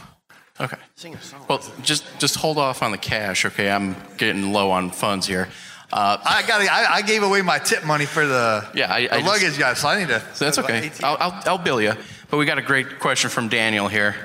Okay. 0.60 0.76
Sing 0.94 1.14
a 1.14 1.20
song. 1.20 1.44
Well, 1.48 1.62
just 1.82 2.04
just 2.18 2.36
hold 2.36 2.58
off 2.58 2.82
on 2.82 2.90
the 2.90 2.98
cash, 2.98 3.44
okay? 3.44 3.70
I'm 3.70 3.96
getting 4.16 4.52
low 4.52 4.70
on 4.70 4.90
funds 4.90 5.26
here. 5.26 5.48
Uh, 5.92 6.18
I 6.24 6.42
got. 6.46 6.60
I, 6.62 6.96
I, 6.96 7.02
gave 7.02 7.22
away 7.22 7.42
my 7.42 7.58
tip 7.58 7.84
money 7.84 8.06
for 8.06 8.26
the 8.26 8.68
yeah 8.74 8.92
I, 8.92 9.02
the 9.02 9.14
I 9.14 9.18
luggage 9.18 9.54
just, 9.54 9.60
guy, 9.60 9.74
so 9.74 9.88
I 9.88 10.00
need 10.00 10.08
to. 10.08 10.20
So 10.34 10.44
that's 10.44 10.58
okay. 10.58 10.90
I'll, 11.02 11.16
I'll, 11.20 11.42
I'll 11.46 11.58
bill 11.58 11.80
you. 11.80 11.92
But 12.28 12.38
we 12.38 12.44
got 12.44 12.58
a 12.58 12.62
great 12.62 12.98
question 12.98 13.30
from 13.30 13.48
Daniel 13.48 13.86
here. 13.86 14.16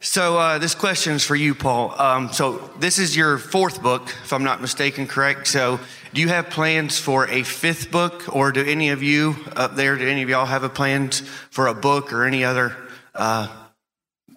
So 0.00 0.38
uh, 0.38 0.58
this 0.58 0.76
question 0.76 1.14
is 1.14 1.24
for 1.24 1.34
you, 1.34 1.54
Paul. 1.54 2.00
Um, 2.00 2.32
so 2.32 2.70
this 2.78 2.98
is 2.98 3.16
your 3.16 3.36
fourth 3.36 3.82
book, 3.82 4.08
if 4.22 4.32
I'm 4.32 4.44
not 4.44 4.60
mistaken, 4.60 5.08
correct? 5.08 5.48
So 5.48 5.80
do 6.14 6.20
you 6.20 6.28
have 6.28 6.50
plans 6.50 6.98
for 6.98 7.26
a 7.28 7.42
fifth 7.42 7.90
book, 7.90 8.34
or 8.34 8.52
do 8.52 8.64
any 8.64 8.90
of 8.90 9.02
you 9.02 9.34
up 9.56 9.74
there, 9.74 9.98
do 9.98 10.06
any 10.06 10.22
of 10.22 10.28
y'all 10.28 10.46
have 10.46 10.62
a 10.62 10.68
plans 10.68 11.20
for 11.50 11.66
a 11.66 11.74
book 11.74 12.12
or 12.12 12.24
any 12.24 12.44
other 12.44 12.76
uh, 13.14 13.48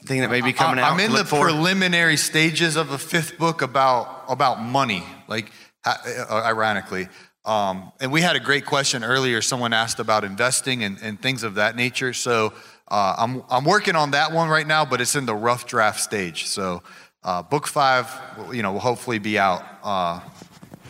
thing 0.06 0.22
that 0.22 0.30
may 0.30 0.42
be 0.42 0.54
coming 0.54 0.80
out? 0.80 0.92
I'm 0.92 1.00
in 1.00 1.14
the 1.14 1.24
preliminary 1.24 2.18
stages 2.18 2.76
of 2.76 2.92
a 2.92 2.98
fifth 2.98 3.38
book 3.38 3.62
about 3.62 4.26
about 4.28 4.62
money, 4.62 5.04
like 5.28 5.52
uh, 5.86 5.96
ironically. 6.30 7.08
Um, 7.44 7.92
and 8.00 8.12
we 8.12 8.22
had 8.22 8.36
a 8.36 8.40
great 8.40 8.66
question 8.66 9.04
earlier. 9.04 9.42
Someone 9.42 9.74
asked 9.74 10.00
about 10.00 10.24
investing 10.24 10.84
and, 10.84 11.00
and 11.02 11.20
things 11.20 11.44
of 11.44 11.56
that 11.56 11.76
nature. 11.76 12.14
So 12.14 12.54
uh, 12.88 13.16
I'm, 13.18 13.44
I'm 13.50 13.66
working 13.66 13.96
on 13.96 14.12
that 14.12 14.32
one 14.32 14.48
right 14.48 14.68
now, 14.68 14.86
but 14.86 15.02
it's 15.02 15.16
in 15.16 15.26
the 15.26 15.34
rough 15.34 15.66
draft 15.66 16.00
stage. 16.00 16.46
So 16.46 16.84
uh, 17.24 17.42
book 17.42 17.66
five, 17.66 18.08
you 18.54 18.62
know, 18.62 18.74
will 18.74 18.80
hopefully 18.80 19.18
be 19.18 19.40
out 19.40 19.64
uh, 19.84 20.20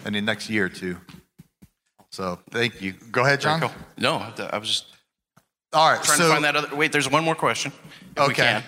in 0.05 0.13
the 0.13 0.21
next 0.21 0.49
year 0.49 0.65
or 0.65 0.69
two. 0.69 0.97
So 2.09 2.37
thank 2.49 2.81
you. 2.81 2.93
Go 3.11 3.23
ahead, 3.23 3.39
John. 3.39 3.61
Cool. 3.61 3.71
No, 3.97 4.15
I 4.15 4.57
was 4.57 4.67
just 4.67 4.85
all 5.71 5.89
right. 5.89 6.03
Trying 6.03 6.17
so, 6.17 6.27
to 6.27 6.33
find 6.33 6.43
that 6.43 6.57
other. 6.57 6.75
Wait, 6.75 6.91
there's 6.91 7.09
one 7.09 7.23
more 7.23 7.35
question. 7.35 7.71
Okay. 8.17 8.61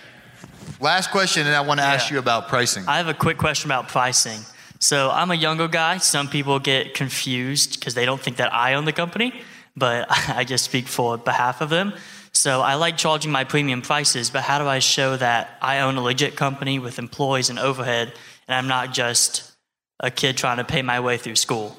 Last 0.83 1.11
question, 1.11 1.47
and 1.47 1.55
I 1.55 1.61
want 1.61 1.79
to 1.79 1.85
ask 1.85 2.11
you 2.11 2.19
about 2.19 2.49
pricing. 2.49 2.83
I 2.89 2.97
have 2.97 3.07
a 3.07 3.13
quick 3.13 3.37
question 3.37 3.71
about 3.71 3.87
pricing. 3.87 4.41
So 4.79 5.09
I'm 5.11 5.31
a 5.31 5.33
younger 5.33 5.69
guy. 5.69 5.95
Some 5.99 6.27
people 6.27 6.59
get 6.59 6.93
confused 6.93 7.79
because 7.79 7.93
they 7.93 8.03
don't 8.05 8.19
think 8.19 8.35
that 8.35 8.53
I 8.53 8.73
own 8.73 8.83
the 8.83 8.91
company, 8.91 9.33
but 9.77 10.07
I 10.27 10.43
just 10.43 10.65
speak 10.65 10.89
for 10.89 11.17
behalf 11.17 11.61
of 11.61 11.69
them. 11.69 11.93
So 12.33 12.59
I 12.59 12.73
like 12.73 12.97
charging 12.97 13.31
my 13.31 13.45
premium 13.45 13.81
prices, 13.81 14.29
but 14.29 14.41
how 14.41 14.59
do 14.59 14.67
I 14.67 14.79
show 14.79 15.15
that 15.15 15.57
I 15.61 15.79
own 15.79 15.95
a 15.95 16.01
legit 16.01 16.35
company 16.35 16.79
with 16.79 16.99
employees 16.99 17.49
and 17.49 17.59
overhead, 17.59 18.11
and 18.49 18.57
I'm 18.57 18.67
not 18.67 18.93
just 18.93 19.53
a 20.01 20.11
kid 20.11 20.35
trying 20.35 20.57
to 20.57 20.65
pay 20.65 20.81
my 20.81 20.99
way 20.99 21.15
through 21.15 21.37
school? 21.37 21.77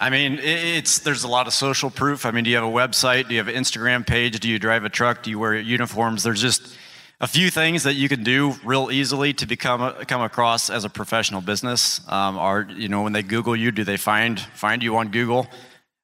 I 0.00 0.08
mean, 0.08 0.38
it's 0.42 1.00
there's 1.00 1.24
a 1.24 1.28
lot 1.28 1.46
of 1.46 1.52
social 1.52 1.90
proof. 1.90 2.24
I 2.24 2.30
mean, 2.30 2.44
do 2.44 2.48
you 2.48 2.56
have 2.56 2.64
a 2.64 2.68
website? 2.68 3.28
Do 3.28 3.34
you 3.34 3.40
have 3.40 3.48
an 3.48 3.54
Instagram 3.54 4.06
page? 4.06 4.40
Do 4.40 4.48
you 4.48 4.58
drive 4.58 4.84
a 4.84 4.88
truck? 4.88 5.22
Do 5.22 5.28
you 5.28 5.38
wear 5.38 5.54
uniforms? 5.54 6.22
There's 6.22 6.40
just 6.40 6.74
a 7.20 7.26
few 7.26 7.50
things 7.50 7.84
that 7.84 7.94
you 7.94 8.08
can 8.08 8.22
do 8.22 8.54
real 8.64 8.90
easily 8.90 9.32
to 9.34 9.46
become 9.46 10.04
come 10.06 10.20
across 10.20 10.68
as 10.68 10.84
a 10.84 10.90
professional 10.90 11.40
business. 11.40 12.00
Um, 12.08 12.36
are 12.36 12.68
you 12.76 12.88
know 12.88 13.02
when 13.02 13.12
they 13.12 13.22
Google 13.22 13.56
you, 13.56 13.70
do 13.70 13.84
they 13.84 13.96
find 13.96 14.38
find 14.38 14.82
you 14.82 14.96
on 14.96 15.10
Google? 15.10 15.46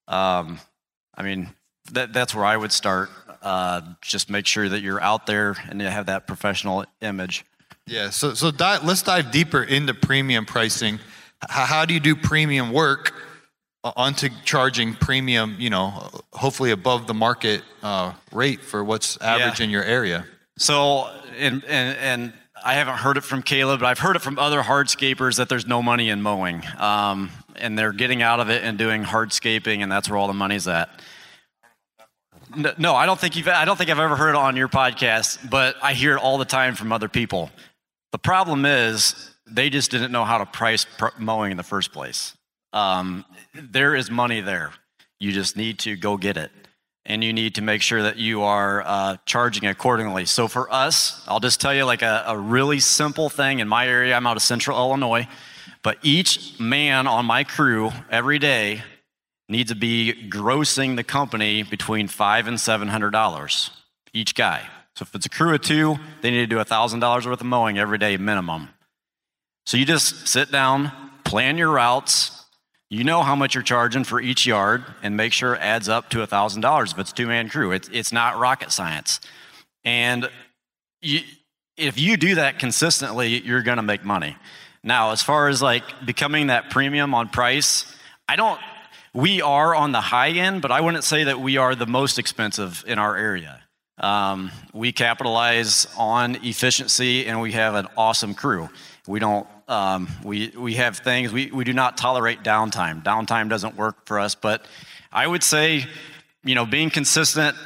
Um, 0.08 0.58
I 1.14 1.22
mean, 1.22 1.50
that, 1.92 2.12
that's 2.12 2.34
where 2.34 2.44
I 2.44 2.56
would 2.56 2.72
start. 2.72 3.10
Uh, 3.42 3.82
just 4.00 4.30
make 4.30 4.46
sure 4.46 4.68
that 4.68 4.80
you're 4.80 5.00
out 5.00 5.26
there 5.26 5.56
and 5.68 5.80
you 5.80 5.86
have 5.86 6.06
that 6.06 6.26
professional 6.26 6.84
image. 7.00 7.44
Yeah. 7.86 8.10
So 8.10 8.34
so 8.34 8.50
dive, 8.50 8.84
let's 8.84 9.02
dive 9.02 9.30
deeper 9.30 9.62
into 9.62 9.94
premium 9.94 10.46
pricing. 10.46 10.98
How, 11.48 11.66
how 11.66 11.84
do 11.84 11.92
you 11.94 12.00
do 12.00 12.16
premium 12.16 12.72
work? 12.72 13.12
onto 13.84 14.28
charging 14.44 14.94
premium, 14.94 15.56
you 15.58 15.68
know, 15.68 16.08
hopefully 16.32 16.70
above 16.70 17.08
the 17.08 17.14
market 17.14 17.62
uh, 17.82 18.12
rate 18.30 18.60
for 18.60 18.84
what's 18.84 19.20
average 19.20 19.58
yeah. 19.58 19.64
in 19.64 19.70
your 19.70 19.82
area. 19.82 20.24
So, 20.58 21.08
and, 21.38 21.64
and, 21.64 21.98
and 21.98 22.32
I 22.64 22.74
haven't 22.74 22.98
heard 22.98 23.16
it 23.16 23.24
from 23.24 23.42
Caleb, 23.42 23.80
but 23.80 23.86
I've 23.86 23.98
heard 23.98 24.16
it 24.16 24.22
from 24.22 24.38
other 24.38 24.62
hardscapers 24.62 25.36
that 25.36 25.48
there's 25.48 25.66
no 25.66 25.82
money 25.82 26.08
in 26.08 26.22
mowing. 26.22 26.62
Um, 26.78 27.30
and 27.56 27.78
they're 27.78 27.92
getting 27.92 28.22
out 28.22 28.40
of 28.40 28.50
it 28.50 28.62
and 28.62 28.78
doing 28.78 29.04
hardscaping, 29.04 29.82
and 29.82 29.90
that's 29.90 30.08
where 30.08 30.18
all 30.18 30.26
the 30.26 30.32
money's 30.32 30.68
at. 30.68 30.90
No, 32.78 32.94
I 32.94 33.06
don't 33.06 33.18
think 33.18 33.36
you've. 33.36 33.48
I 33.48 33.64
don't 33.64 33.76
think 33.76 33.88
I've 33.88 33.98
ever 33.98 34.16
heard 34.16 34.30
it 34.30 34.36
on 34.36 34.56
your 34.56 34.68
podcast, 34.68 35.48
but 35.48 35.76
I 35.82 35.94
hear 35.94 36.16
it 36.16 36.20
all 36.20 36.36
the 36.36 36.44
time 36.44 36.74
from 36.74 36.92
other 36.92 37.08
people. 37.08 37.50
The 38.10 38.18
problem 38.18 38.66
is 38.66 39.30
they 39.46 39.70
just 39.70 39.90
didn't 39.90 40.12
know 40.12 40.24
how 40.24 40.38
to 40.38 40.46
price 40.46 40.86
mowing 41.18 41.50
in 41.50 41.56
the 41.56 41.62
first 41.62 41.92
place. 41.92 42.36
Um, 42.74 43.24
there 43.54 43.94
is 43.94 44.10
money 44.10 44.42
there. 44.42 44.72
You 45.18 45.32
just 45.32 45.56
need 45.56 45.78
to 45.80 45.96
go 45.96 46.16
get 46.18 46.36
it. 46.36 46.50
And 47.04 47.24
you 47.24 47.32
need 47.32 47.56
to 47.56 47.62
make 47.62 47.82
sure 47.82 48.02
that 48.02 48.16
you 48.16 48.42
are 48.42 48.82
uh, 48.86 49.16
charging 49.26 49.66
accordingly. 49.66 50.24
So 50.24 50.46
for 50.46 50.72
us, 50.72 51.24
I'll 51.26 51.40
just 51.40 51.60
tell 51.60 51.74
you 51.74 51.84
like 51.84 52.02
a, 52.02 52.24
a 52.28 52.38
really 52.38 52.78
simple 52.78 53.28
thing 53.28 53.58
in 53.58 53.66
my 53.66 53.88
area. 53.88 54.14
I'm 54.14 54.26
out 54.26 54.36
of 54.36 54.42
central 54.42 54.78
Illinois, 54.78 55.26
but 55.82 55.98
each 56.02 56.60
man 56.60 57.08
on 57.08 57.26
my 57.26 57.42
crew 57.42 57.90
every 58.08 58.38
day 58.38 58.82
needs 59.48 59.70
to 59.70 59.76
be 59.76 60.28
grossing 60.30 60.94
the 60.94 61.02
company 61.02 61.64
between 61.64 62.06
five 62.06 62.46
and 62.46 62.58
seven 62.60 62.88
hundred 62.88 63.10
dollars 63.10 63.70
each 64.12 64.34
guy. 64.36 64.68
So 64.94 65.02
if 65.02 65.14
it's 65.14 65.26
a 65.26 65.30
crew 65.30 65.54
of 65.54 65.62
two, 65.62 65.96
they 66.20 66.30
need 66.30 66.38
to 66.38 66.46
do 66.46 66.60
a 66.60 66.64
thousand 66.64 67.00
dollars 67.00 67.26
worth 67.26 67.40
of 67.40 67.46
mowing 67.46 67.78
every 67.78 67.98
day 67.98 68.16
minimum. 68.16 68.68
So 69.66 69.76
you 69.76 69.84
just 69.84 70.28
sit 70.28 70.52
down, 70.52 70.92
plan 71.24 71.58
your 71.58 71.70
routes, 71.70 72.41
you 72.92 73.04
know 73.04 73.22
how 73.22 73.34
much 73.34 73.54
you're 73.54 73.62
charging 73.62 74.04
for 74.04 74.20
each 74.20 74.46
yard 74.46 74.84
and 75.02 75.16
make 75.16 75.32
sure 75.32 75.54
it 75.54 75.62
adds 75.62 75.88
up 75.88 76.10
to 76.10 76.18
$1,000 76.18 76.92
if 76.92 76.98
it's 76.98 77.10
two 77.10 77.26
man 77.26 77.48
crew. 77.48 77.72
It's, 77.72 77.88
it's 77.90 78.12
not 78.12 78.38
rocket 78.38 78.70
science. 78.70 79.18
And 79.82 80.28
you, 81.00 81.20
if 81.78 81.98
you 81.98 82.18
do 82.18 82.34
that 82.34 82.58
consistently, 82.58 83.40
you're 83.40 83.62
going 83.62 83.78
to 83.78 83.82
make 83.82 84.04
money. 84.04 84.36
Now, 84.84 85.12
as 85.12 85.22
far 85.22 85.48
as 85.48 85.62
like 85.62 85.84
becoming 86.04 86.48
that 86.48 86.68
premium 86.68 87.14
on 87.14 87.30
price, 87.30 87.86
I 88.28 88.36
don't, 88.36 88.60
we 89.14 89.40
are 89.40 89.74
on 89.74 89.92
the 89.92 90.02
high 90.02 90.32
end, 90.32 90.60
but 90.60 90.70
I 90.70 90.82
wouldn't 90.82 91.04
say 91.04 91.24
that 91.24 91.40
we 91.40 91.56
are 91.56 91.74
the 91.74 91.86
most 91.86 92.18
expensive 92.18 92.84
in 92.86 92.98
our 92.98 93.16
area. 93.16 93.62
Um, 93.96 94.50
we 94.74 94.92
capitalize 94.92 95.86
on 95.96 96.36
efficiency 96.44 97.26
and 97.26 97.40
we 97.40 97.52
have 97.52 97.74
an 97.74 97.86
awesome 97.96 98.34
crew. 98.34 98.68
We 99.06 99.18
don't 99.18 99.46
um, 99.68 100.08
we, 100.24 100.48
we 100.56 100.74
have 100.74 100.98
things, 100.98 101.32
we, 101.32 101.50
we 101.50 101.64
do 101.64 101.72
not 101.72 101.96
tolerate 101.96 102.42
downtime. 102.42 103.02
Downtime 103.02 103.48
doesn't 103.48 103.76
work 103.76 104.06
for 104.06 104.18
us, 104.18 104.34
but 104.34 104.66
I 105.12 105.26
would 105.26 105.42
say, 105.42 105.86
you 106.44 106.54
know, 106.54 106.66
being 106.66 106.90
consistent, 106.90 107.56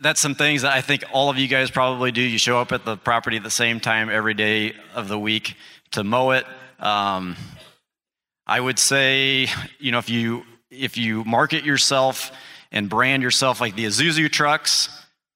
that's 0.00 0.20
some 0.20 0.34
things 0.34 0.62
that 0.62 0.72
I 0.72 0.80
think 0.80 1.04
all 1.12 1.28
of 1.28 1.38
you 1.38 1.48
guys 1.48 1.70
probably 1.70 2.12
do. 2.12 2.22
You 2.22 2.38
show 2.38 2.60
up 2.60 2.72
at 2.72 2.84
the 2.84 2.96
property 2.96 3.36
at 3.36 3.42
the 3.42 3.50
same 3.50 3.80
time 3.80 4.10
every 4.10 4.34
day 4.34 4.74
of 4.94 5.08
the 5.08 5.18
week 5.18 5.56
to 5.92 6.04
mow 6.04 6.30
it. 6.30 6.46
Um, 6.78 7.36
I 8.46 8.60
would 8.60 8.78
say, 8.78 9.48
you 9.78 9.92
know, 9.92 9.98
if 9.98 10.08
you 10.08 10.44
if 10.70 10.96
you 10.96 11.24
market 11.24 11.64
yourself 11.64 12.30
and 12.70 12.88
brand 12.88 13.22
yourself 13.22 13.60
like 13.60 13.74
the 13.74 13.86
Isuzu 13.86 14.30
trucks, 14.30 14.88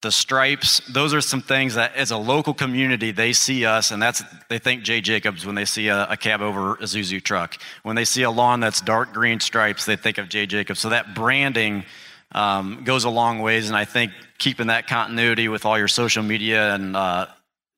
the 0.02 0.10
stripes, 0.10 0.80
those 0.88 1.14
are 1.14 1.20
some 1.20 1.40
things 1.40 1.76
that 1.76 1.94
as 1.94 2.10
a 2.10 2.16
local 2.16 2.52
community, 2.52 3.12
they 3.12 3.32
see 3.32 3.64
us 3.64 3.92
and 3.92 4.02
that's, 4.02 4.22
they 4.48 4.58
think 4.58 4.82
Jay 4.82 5.00
Jacobs 5.00 5.46
when 5.46 5.54
they 5.54 5.64
see 5.64 5.88
a, 5.88 6.06
a 6.10 6.16
cab 6.16 6.42
over 6.42 6.76
Isuzu 6.76 7.22
truck. 7.22 7.56
When 7.84 7.94
they 7.94 8.04
see 8.04 8.24
a 8.24 8.30
lawn 8.30 8.58
that's 8.58 8.80
dark 8.80 9.12
green 9.12 9.38
stripes, 9.38 9.86
they 9.86 9.94
think 9.94 10.18
of 10.18 10.28
Jay 10.28 10.46
Jacobs. 10.46 10.80
So 10.80 10.88
that 10.88 11.14
branding 11.14 11.84
um, 12.32 12.82
goes 12.84 13.04
a 13.04 13.10
long 13.10 13.38
ways. 13.38 13.68
And 13.68 13.76
I 13.76 13.84
think 13.84 14.12
keeping 14.38 14.66
that 14.66 14.88
continuity 14.88 15.46
with 15.46 15.64
all 15.64 15.78
your 15.78 15.88
social 15.88 16.24
media 16.24 16.74
and 16.74 16.96
uh, 16.96 17.26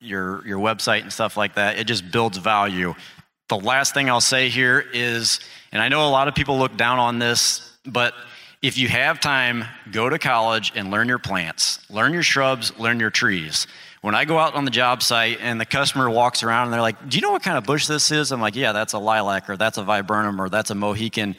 your, 0.00 0.46
your 0.46 0.58
website 0.58 1.02
and 1.02 1.12
stuff 1.12 1.37
like 1.37 1.56
that, 1.56 1.78
it 1.78 1.84
just 1.84 2.10
builds 2.10 2.38
value. 2.38 2.94
The 3.48 3.58
last 3.58 3.92
thing 3.92 4.08
I'll 4.08 4.22
say 4.22 4.48
here 4.48 4.82
is, 4.94 5.40
and 5.72 5.82
I 5.82 5.88
know 5.88 6.08
a 6.08 6.10
lot 6.10 6.28
of 6.28 6.34
people 6.34 6.58
look 6.58 6.74
down 6.78 6.98
on 6.98 7.18
this, 7.18 7.70
but 7.84 8.14
if 8.64 8.79
you 8.79 8.88
have 8.88 9.20
time, 9.20 9.66
go 9.92 10.09
to 10.09 10.18
college 10.18 10.72
and 10.74 10.90
learn 10.90 11.07
your 11.07 11.18
plants, 11.18 11.79
learn 11.90 12.14
your 12.14 12.22
shrubs, 12.22 12.72
learn 12.79 12.98
your 12.98 13.11
trees. 13.11 13.66
When 14.00 14.14
I 14.14 14.24
go 14.24 14.38
out 14.38 14.55
on 14.55 14.64
the 14.64 14.70
job 14.70 15.03
site 15.03 15.37
and 15.42 15.61
the 15.61 15.66
customer 15.66 16.09
walks 16.09 16.42
around 16.42 16.64
and 16.64 16.72
they're 16.72 16.81
like, 16.81 17.07
Do 17.07 17.18
you 17.18 17.20
know 17.20 17.33
what 17.33 17.42
kind 17.42 17.59
of 17.59 17.64
bush 17.64 17.87
this 17.87 18.11
is? 18.11 18.33
I'm 18.33 18.40
like, 18.40 18.57
Yeah, 18.57 18.72
that's 18.72 18.94
a 18.94 18.98
lilac 18.98 19.50
or 19.50 19.59
that's 19.59 19.77
a 19.77 19.83
viburnum 19.83 20.40
or 20.40 20.48
that's 20.48 20.70
a 20.70 20.74
Mohican. 20.74 21.37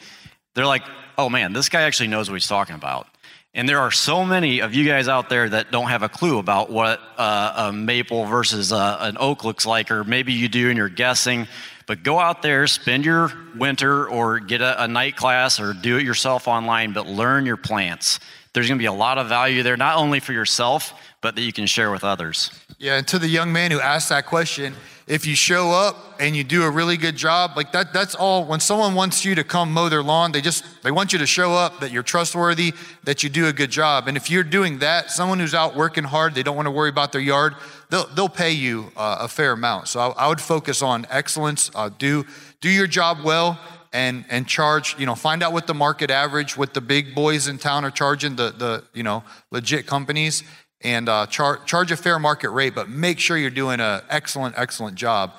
They're 0.54 0.66
like, 0.66 0.84
Oh 1.18 1.28
man, 1.28 1.52
this 1.52 1.68
guy 1.68 1.82
actually 1.82 2.10
knows 2.10 2.30
what 2.30 2.36
he's 2.36 2.46
talking 2.46 2.76
about. 2.76 3.08
And 3.54 3.68
there 3.68 3.80
are 3.80 3.90
so 3.90 4.24
many 4.24 4.60
of 4.60 4.72
you 4.72 4.86
guys 4.86 5.08
out 5.08 5.28
there 5.28 5.48
that 5.48 5.72
don't 5.72 5.88
have 5.88 6.04
a 6.04 6.08
clue 6.08 6.38
about 6.38 6.70
what 6.70 7.00
uh, 7.18 7.70
a 7.70 7.72
maple 7.72 8.26
versus 8.26 8.72
uh, 8.72 8.98
an 9.00 9.16
oak 9.18 9.42
looks 9.42 9.66
like, 9.66 9.90
or 9.90 10.04
maybe 10.04 10.32
you 10.32 10.48
do 10.48 10.68
and 10.68 10.76
you're 10.76 10.88
guessing. 10.88 11.48
But 11.86 12.02
go 12.02 12.18
out 12.18 12.42
there, 12.42 12.66
spend 12.66 13.04
your 13.04 13.32
winter, 13.56 14.08
or 14.08 14.40
get 14.40 14.60
a, 14.60 14.84
a 14.84 14.88
night 14.88 15.16
class, 15.16 15.60
or 15.60 15.72
do 15.72 15.98
it 15.98 16.04
yourself 16.04 16.48
online, 16.48 16.92
but 16.92 17.06
learn 17.06 17.46
your 17.46 17.56
plants. 17.56 18.18
There's 18.52 18.66
going 18.68 18.78
to 18.78 18.82
be 18.82 18.86
a 18.86 18.92
lot 18.92 19.18
of 19.18 19.28
value 19.28 19.62
there, 19.62 19.76
not 19.76 19.96
only 19.96 20.18
for 20.18 20.32
yourself, 20.32 20.94
but 21.20 21.36
that 21.36 21.42
you 21.42 21.52
can 21.52 21.66
share 21.66 21.90
with 21.90 22.02
others. 22.04 22.50
Yeah, 22.78 22.96
and 22.96 23.08
to 23.08 23.18
the 23.18 23.28
young 23.28 23.52
man 23.52 23.70
who 23.70 23.80
asked 23.80 24.08
that 24.08 24.26
question, 24.26 24.74
if 25.06 25.24
you 25.24 25.36
show 25.36 25.70
up 25.70 26.16
and 26.18 26.34
you 26.34 26.42
do 26.42 26.64
a 26.64 26.70
really 26.70 26.96
good 26.96 27.14
job, 27.14 27.52
like 27.54 27.70
that 27.72 27.92
that's 27.92 28.16
all 28.16 28.44
when 28.44 28.58
someone 28.58 28.94
wants 28.94 29.24
you 29.24 29.36
to 29.36 29.44
come 29.44 29.72
mow 29.72 29.88
their 29.88 30.02
lawn, 30.02 30.32
they 30.32 30.40
just 30.40 30.64
they 30.82 30.90
want 30.90 31.12
you 31.12 31.18
to 31.20 31.26
show 31.26 31.52
up 31.52 31.78
that 31.80 31.92
you're 31.92 32.02
trustworthy, 32.02 32.72
that 33.04 33.22
you 33.22 33.28
do 33.28 33.46
a 33.46 33.52
good 33.52 33.70
job. 33.70 34.08
And 34.08 34.16
if 34.16 34.30
you're 34.30 34.42
doing 34.42 34.80
that, 34.80 35.12
someone 35.12 35.38
who's 35.38 35.54
out 35.54 35.76
working 35.76 36.02
hard, 36.02 36.34
they 36.34 36.42
don't 36.42 36.56
want 36.56 36.66
to 36.66 36.72
worry 36.72 36.90
about 36.90 37.12
their 37.12 37.20
yard, 37.20 37.54
they'll 37.88 38.08
they'll 38.08 38.28
pay 38.28 38.50
you 38.50 38.90
uh, 38.96 39.18
a 39.20 39.28
fair 39.28 39.52
amount. 39.52 39.86
So 39.86 40.00
I, 40.00 40.24
I 40.24 40.28
would 40.28 40.40
focus 40.40 40.82
on 40.82 41.06
excellence, 41.08 41.70
uh, 41.76 41.88
do 41.88 42.24
do 42.60 42.68
your 42.68 42.88
job 42.88 43.18
well 43.22 43.60
and 43.92 44.24
and 44.28 44.48
charge 44.48 44.98
you 44.98 45.06
know 45.06 45.14
find 45.14 45.42
out 45.42 45.52
what 45.52 45.68
the 45.68 45.74
market 45.74 46.10
average 46.10 46.56
what 46.56 46.74
the 46.74 46.80
big 46.80 47.14
boys 47.14 47.46
in 47.46 47.56
town 47.56 47.84
are 47.84 47.90
charging 47.90 48.34
the 48.34 48.50
the 48.50 48.84
you 48.92 49.04
know 49.04 49.22
legit 49.52 49.86
companies 49.86 50.42
and 50.82 51.08
uh, 51.08 51.26
char- 51.26 51.64
charge 51.64 51.90
a 51.92 51.96
fair 51.96 52.18
market 52.18 52.50
rate, 52.50 52.74
but 52.74 52.88
make 52.88 53.18
sure 53.18 53.36
you're 53.36 53.50
doing 53.50 53.80
an 53.80 54.02
excellent, 54.08 54.54
excellent 54.58 54.96
job. 54.96 55.32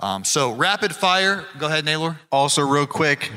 Um, 0.00 0.24
so, 0.24 0.52
rapid 0.52 0.94
fire. 0.94 1.44
Go 1.58 1.66
ahead, 1.66 1.84
Naylor. 1.84 2.18
Also, 2.32 2.62
real 2.62 2.86
quick, 2.86 3.30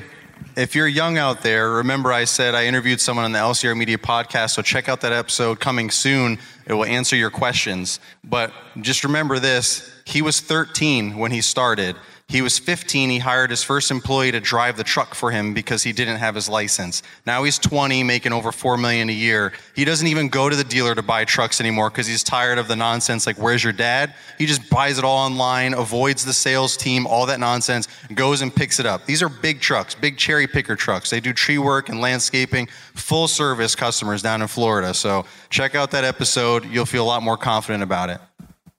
if 0.56 0.74
you're 0.74 0.88
young 0.88 1.20
out 1.20 1.44
there, 1.44 1.70
remember 1.74 2.12
I 2.12 2.24
said 2.24 2.56
I 2.56 2.66
interviewed 2.66 3.00
someone 3.00 3.26
on 3.26 3.32
the 3.32 3.38
LCR 3.38 3.78
Media 3.78 3.98
podcast, 3.98 4.52
so 4.52 4.64
check 4.64 4.90
out 4.90 5.02
that 5.02 5.14
episode 5.14 5.60
coming 5.60 5.92
soon. 5.92 6.40
It 6.66 6.74
will 6.74 6.86
answer 6.86 7.16
your 7.16 7.30
questions. 7.30 8.00
But 8.24 8.52
just 8.82 9.04
remember 9.04 9.38
this 9.40 9.94
he 10.04 10.22
was 10.22 10.40
13 10.40 11.18
when 11.18 11.32
he 11.32 11.42
started. 11.42 11.96
He 12.30 12.42
was 12.42 12.60
15. 12.60 13.10
He 13.10 13.20
hired 13.20 13.52
his 13.52 13.64
first 13.64 13.90
employee 13.90 14.34
to 14.34 14.42
drive 14.42 14.76
the 14.76 14.84
truck 14.84 15.16
for 15.16 15.32
him 15.32 15.54
because 15.54 15.84
he 15.84 15.94
didn't 15.94 16.18
have 16.18 16.36
his 16.36 16.50
license. 16.50 17.02
Now 17.26 17.46
he's 17.46 17.58
20, 17.58 18.04
making 18.04 18.34
over 18.34 18.52
4 18.52 18.76
million 18.76 19.08
a 19.08 19.14
year. 19.14 19.54
He 19.78 19.86
doesn't 19.86 20.08
even 20.08 20.28
go 20.28 20.50
to 20.50 20.56
the 20.58 20.66
dealer 20.66 20.94
to 20.94 21.02
buy 21.02 21.24
trucks 21.24 21.62
anymore 21.62 21.90
because 21.90 22.06
he's 22.06 22.26
tired 22.26 22.58
of 22.58 22.68
the 22.68 22.76
nonsense 22.76 23.26
like, 23.26 23.38
where's 23.38 23.64
your 23.64 23.72
dad? 23.72 24.14
He 24.38 24.46
just 24.46 24.70
buys 24.70 24.98
it 24.98 25.06
all 25.06 25.26
online, 25.26 25.74
avoids 25.74 26.26
the 26.26 26.34
sales 26.34 26.76
team, 26.76 27.08
all 27.08 27.26
that 27.28 27.40
nonsense, 27.40 27.88
goes 28.14 28.42
and 28.42 28.54
picks 28.54 28.82
it 28.82 28.86
up. 28.86 29.06
These 29.06 29.24
are 29.24 29.30
big 29.30 29.62
trucks, 29.62 29.96
big 29.96 30.18
cherry 30.18 30.48
picker 30.48 30.76
trucks. 30.76 31.10
They 31.10 31.22
do 31.22 31.32
tree 31.32 31.60
work 31.60 31.88
and 31.88 32.02
landscaping, 32.02 32.68
full 32.94 33.30
service 33.30 33.74
customers 33.74 34.22
down 34.22 34.42
in 34.42 34.50
Florida. 34.50 34.94
So 34.94 35.26
check 35.50 35.76
out 35.76 35.92
that 35.92 36.04
episode. 36.04 36.66
You'll 36.66 36.86
feel 36.86 37.06
a 37.06 37.08
lot 37.08 37.24
more 37.24 37.38
confident 37.38 37.84
about 37.84 38.10
it. 38.10 38.20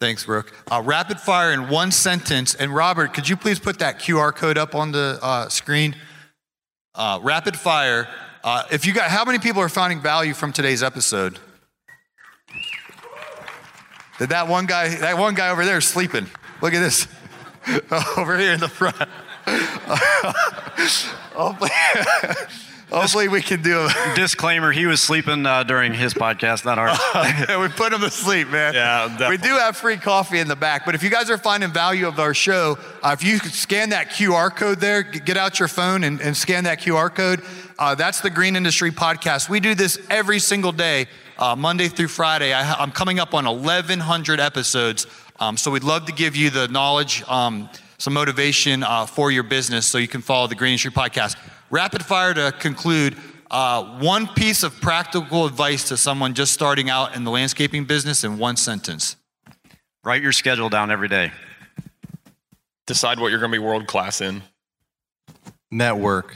Thanks, 0.01 0.29
Rook. 0.29 0.53
Uh, 0.71 0.81
rapid 0.85 1.19
fire 1.19 1.53
in 1.53 1.69
one 1.69 1.91
sentence. 1.91 2.55
And 2.55 2.73
Robert, 2.73 3.13
could 3.13 3.29
you 3.29 3.37
please 3.37 3.59
put 3.59 3.81
that 3.81 3.99
QR 3.99 4.33
code 4.33 4.57
up 4.57 4.77
on 4.77 4.93
the 4.93 5.19
uh, 5.21 5.49
screen? 5.49 5.97
Uh, 6.95 7.19
rapid 7.21 7.57
fire. 7.57 8.07
Uh, 8.45 8.63
if 8.71 8.87
you 8.87 8.93
got, 8.93 9.11
how 9.11 9.25
many 9.25 9.41
people 9.41 9.61
are 9.61 9.69
finding 9.69 10.01
value 10.01 10.35
from 10.35 10.53
today's 10.53 10.85
episode? 10.85 11.41
Did 14.21 14.29
that 14.29 14.47
one 14.47 14.67
guy, 14.67 14.95
that 14.97 15.19
one 15.19 15.35
guy 15.35 15.51
over 15.51 15.65
there 15.65 15.81
sleeping? 15.81 16.29
Look 16.63 16.75
at 16.75 16.81
this. 16.81 17.09
over 18.17 18.39
here 18.39 18.53
in 18.53 18.61
the 18.61 18.69
front. 18.69 18.97
hopefully, 22.91 23.29
we 23.29 23.43
can 23.43 23.63
do 23.63 23.81
a 23.81 24.13
disclaimer. 24.17 24.73
He 24.73 24.87
was 24.87 25.01
sleeping 25.01 25.47
uh, 25.47 25.63
during 25.63 25.93
his 25.93 26.15
podcast, 26.15 26.65
not 26.65 26.79
ours. 26.79 26.99
we 27.61 27.69
put 27.69 27.93
him 27.93 28.01
to 28.01 28.11
sleep, 28.11 28.49
man. 28.49 28.75
Yeah, 28.75 29.29
we 29.29 29.37
do 29.37 29.49
have 29.49 29.77
free 29.77 29.97
coffee 29.97 30.39
in 30.39 30.49
the 30.49 30.57
back. 30.57 30.85
But 30.85 30.95
if 30.95 31.03
you 31.03 31.11
guys 31.11 31.31
are 31.31 31.39
finding 31.39 31.73
value 31.73 32.07
of 32.07 32.19
our 32.19 32.35
show, 32.35 32.79
uh, 33.03 33.17
if 33.19 33.25
you 33.25 33.39
could 33.41 33.53
scan 33.53 33.91
that 33.91 34.11
QR 34.11 34.55
code 34.55 34.81
there, 34.81 35.03
get 35.03 35.37
out 35.37 35.59
your 35.59 35.69
phone 35.69 36.05
and, 36.05 36.21
and 36.21 36.37
scan 36.37 36.65
that 36.65 36.81
QR 36.81 37.15
code. 37.15 37.43
Uh, 37.79 37.95
that's 37.95 38.21
the 38.21 38.31
Green 38.31 38.57
Industry 38.57 38.91
Podcast. 38.91 39.49
We 39.49 39.61
do 39.61 39.75
this 39.75 39.99
every 40.11 40.41
single 40.41 40.73
day, 40.73 41.07
uh, 41.39 41.55
Monday 41.55 41.89
through 41.89 42.09
Friday. 42.09 42.53
I, 42.53 42.75
I'm 42.75 42.91
coming 42.91 43.21
up 43.21 43.35
on 43.35 43.45
1,100 43.45 44.41
episodes. 44.41 45.07
Um, 45.41 45.57
so 45.57 45.71
we'd 45.71 45.85
love 45.85 46.07
to 46.07 46.13
give 46.13 46.35
you 46.35 46.51
the 46.51 46.67
knowledge, 46.69 47.23
um, 47.29 47.69
some 47.99 48.15
motivation 48.15 48.83
uh, 48.83 49.07
for 49.07 49.31
your 49.31 49.45
business 49.45 49.87
so 49.87 49.99
you 49.99 50.09
can 50.09 50.23
follow 50.23 50.49
the 50.49 50.57
Green 50.57 50.73
Industry 50.73 50.91
Podcast. 50.91 51.37
Rapid 51.71 52.05
fire 52.05 52.35
to 52.35 52.53
conclude. 52.59 53.17
Uh, 53.51 53.99
one 53.99 54.27
piece 54.27 54.63
of 54.63 54.79
practical 54.81 55.47
advice 55.47 55.89
to 55.89 55.97
someone 55.97 56.35
just 56.35 56.53
starting 56.53 56.91
out 56.91 57.17
in 57.17 57.25
the 57.25 57.31
landscaping 57.31 57.85
business 57.85 58.25
in 58.25 58.39
one 58.39 58.57
sentence. 58.57 59.17
Write 60.05 60.23
your 60.23 60.33
schedule 60.33 60.69
down 60.69 60.91
every 60.91 61.09
day. 61.09 61.33
Decide 62.87 63.19
what 63.19 63.31
you're 63.31 63.41
going 63.41 63.53
to 63.53 63.59
be 63.59 63.65
world 63.65 63.87
class 63.87 64.21
in. 64.21 64.43
Network. 65.71 66.35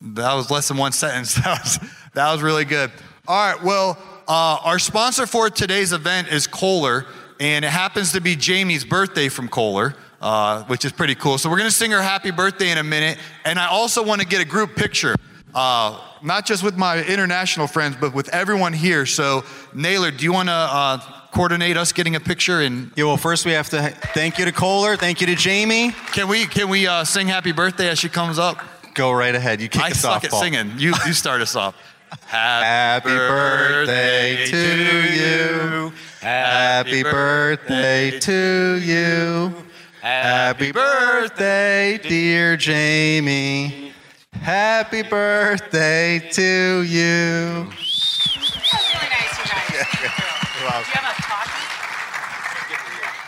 That 0.00 0.34
was 0.34 0.50
less 0.50 0.68
than 0.68 0.76
one 0.76 0.92
sentence. 0.92 1.34
That 1.44 1.60
was, 1.60 1.78
that 2.14 2.32
was 2.32 2.42
really 2.42 2.64
good. 2.64 2.90
All 3.26 3.52
right. 3.52 3.62
Well, 3.62 3.98
uh, 4.28 4.58
our 4.64 4.78
sponsor 4.78 5.26
for 5.26 5.50
today's 5.50 5.92
event 5.92 6.28
is 6.28 6.46
Kohler, 6.46 7.06
and 7.38 7.64
it 7.64 7.70
happens 7.70 8.12
to 8.12 8.20
be 8.20 8.36
Jamie's 8.36 8.84
birthday 8.84 9.28
from 9.28 9.48
Kohler. 9.48 9.94
Uh, 10.20 10.64
which 10.64 10.84
is 10.84 10.92
pretty 10.92 11.14
cool. 11.14 11.38
So 11.38 11.48
we're 11.48 11.56
gonna 11.56 11.70
sing 11.70 11.92
her 11.92 12.02
happy 12.02 12.30
birthday 12.30 12.70
in 12.70 12.76
a 12.76 12.82
minute, 12.84 13.16
and 13.46 13.58
I 13.58 13.68
also 13.68 14.04
want 14.04 14.20
to 14.20 14.26
get 14.26 14.42
a 14.42 14.44
group 14.44 14.76
picture, 14.76 15.14
uh, 15.54 15.98
not 16.22 16.44
just 16.44 16.62
with 16.62 16.76
my 16.76 17.02
international 17.02 17.66
friends, 17.66 17.96
but 17.98 18.12
with 18.12 18.28
everyone 18.28 18.74
here. 18.74 19.06
So 19.06 19.44
Naylor, 19.72 20.10
do 20.10 20.22
you 20.22 20.32
want 20.34 20.50
to 20.50 20.54
uh, 20.54 20.98
coordinate 21.32 21.78
us 21.78 21.92
getting 21.92 22.16
a 22.16 22.20
picture? 22.20 22.60
And 22.60 22.92
yeah, 22.96 23.04
well, 23.04 23.16
first 23.16 23.46
we 23.46 23.52
have 23.52 23.70
to 23.70 23.80
thank 24.12 24.38
you 24.38 24.44
to 24.44 24.52
Kohler, 24.52 24.94
thank 24.96 25.22
you 25.22 25.26
to 25.26 25.34
Jamie. 25.34 25.92
Can 26.12 26.28
we 26.28 26.44
can 26.44 26.68
we 26.68 26.86
uh, 26.86 27.02
sing 27.04 27.26
happy 27.26 27.52
birthday 27.52 27.88
as 27.88 27.98
she 27.98 28.10
comes 28.10 28.38
up? 28.38 28.58
Go 28.92 29.12
right 29.12 29.34
ahead. 29.34 29.62
You 29.62 29.70
kick 29.70 29.82
I 29.82 29.90
us 29.92 30.00
suck 30.00 30.22
at 30.24 30.32
Paul. 30.32 30.42
singing. 30.42 30.72
You 30.76 30.92
you 31.06 31.14
start 31.14 31.40
us 31.40 31.56
off. 31.56 31.74
Happy 32.26 33.08
birthday 33.08 34.44
to 34.46 35.14
you. 35.14 35.92
Happy 36.20 37.02
birthday 37.04 38.18
to 38.18 38.80
you. 38.82 39.54
Happy 40.00 40.72
birthday, 40.72 41.98
dear 41.98 42.56
Jamie. 42.56 43.92
Happy 44.32 45.02
birthday 45.02 46.26
to 46.30 46.82
you. 46.82 47.66
That 47.66 47.68
was 47.68 48.56
really 48.94 49.10
nice, 49.10 49.36
you 49.36 49.44
guys. 49.44 49.68
You're 50.00 50.70
welcome. 50.70 50.84
Do 50.84 50.88
you 50.88 50.96
have 50.96 51.18
a 51.18 51.22
coffee? 51.22 51.66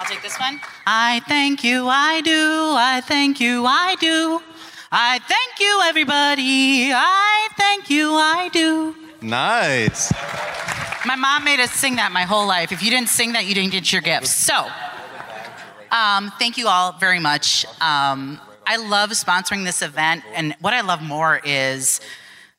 I'll 0.01 0.07
take 0.07 0.23
this 0.23 0.39
one. 0.41 0.61
I 0.87 1.21
thank 1.29 1.63
you, 1.63 1.89
I 1.89 2.23
do. 2.23 2.75
I 2.75 3.03
thank 3.05 3.39
you, 3.39 3.67
I 3.67 3.97
do. 4.01 4.41
I 4.91 5.19
thank 5.19 5.61
you, 5.61 5.81
everybody. 5.85 6.91
I 6.95 7.49
thank 7.59 7.91
you, 7.91 8.15
I 8.15 8.49
do. 8.51 8.97
Nice. 9.21 10.11
My 11.05 11.17
mom 11.17 11.45
made 11.45 11.61
us 11.61 11.71
sing 11.73 11.97
that 11.97 12.13
my 12.13 12.23
whole 12.23 12.47
life. 12.47 12.73
If 12.73 12.83
you 12.83 12.89
didn't 12.91 13.11
sing 13.11 13.33
that, 13.33 13.45
you 13.45 13.55
didn't 13.55 13.73
get 13.73 13.93
your 13.93 14.01
gifts. 14.01 14.35
So, 14.35 14.69
um, 15.93 16.33
thank 16.39 16.59
you 16.59 16.67
all 16.67 16.93
very 16.93 17.21
much. 17.21 17.65
Um, 17.81 18.41
I 18.67 18.77
love 18.77 19.11
sponsoring 19.11 19.65
this 19.65 19.83
event, 19.83 20.25
and 20.35 20.57
what 20.61 20.75
I 20.75 20.81
love 20.81 21.03
more 21.03 21.41
is 21.45 22.01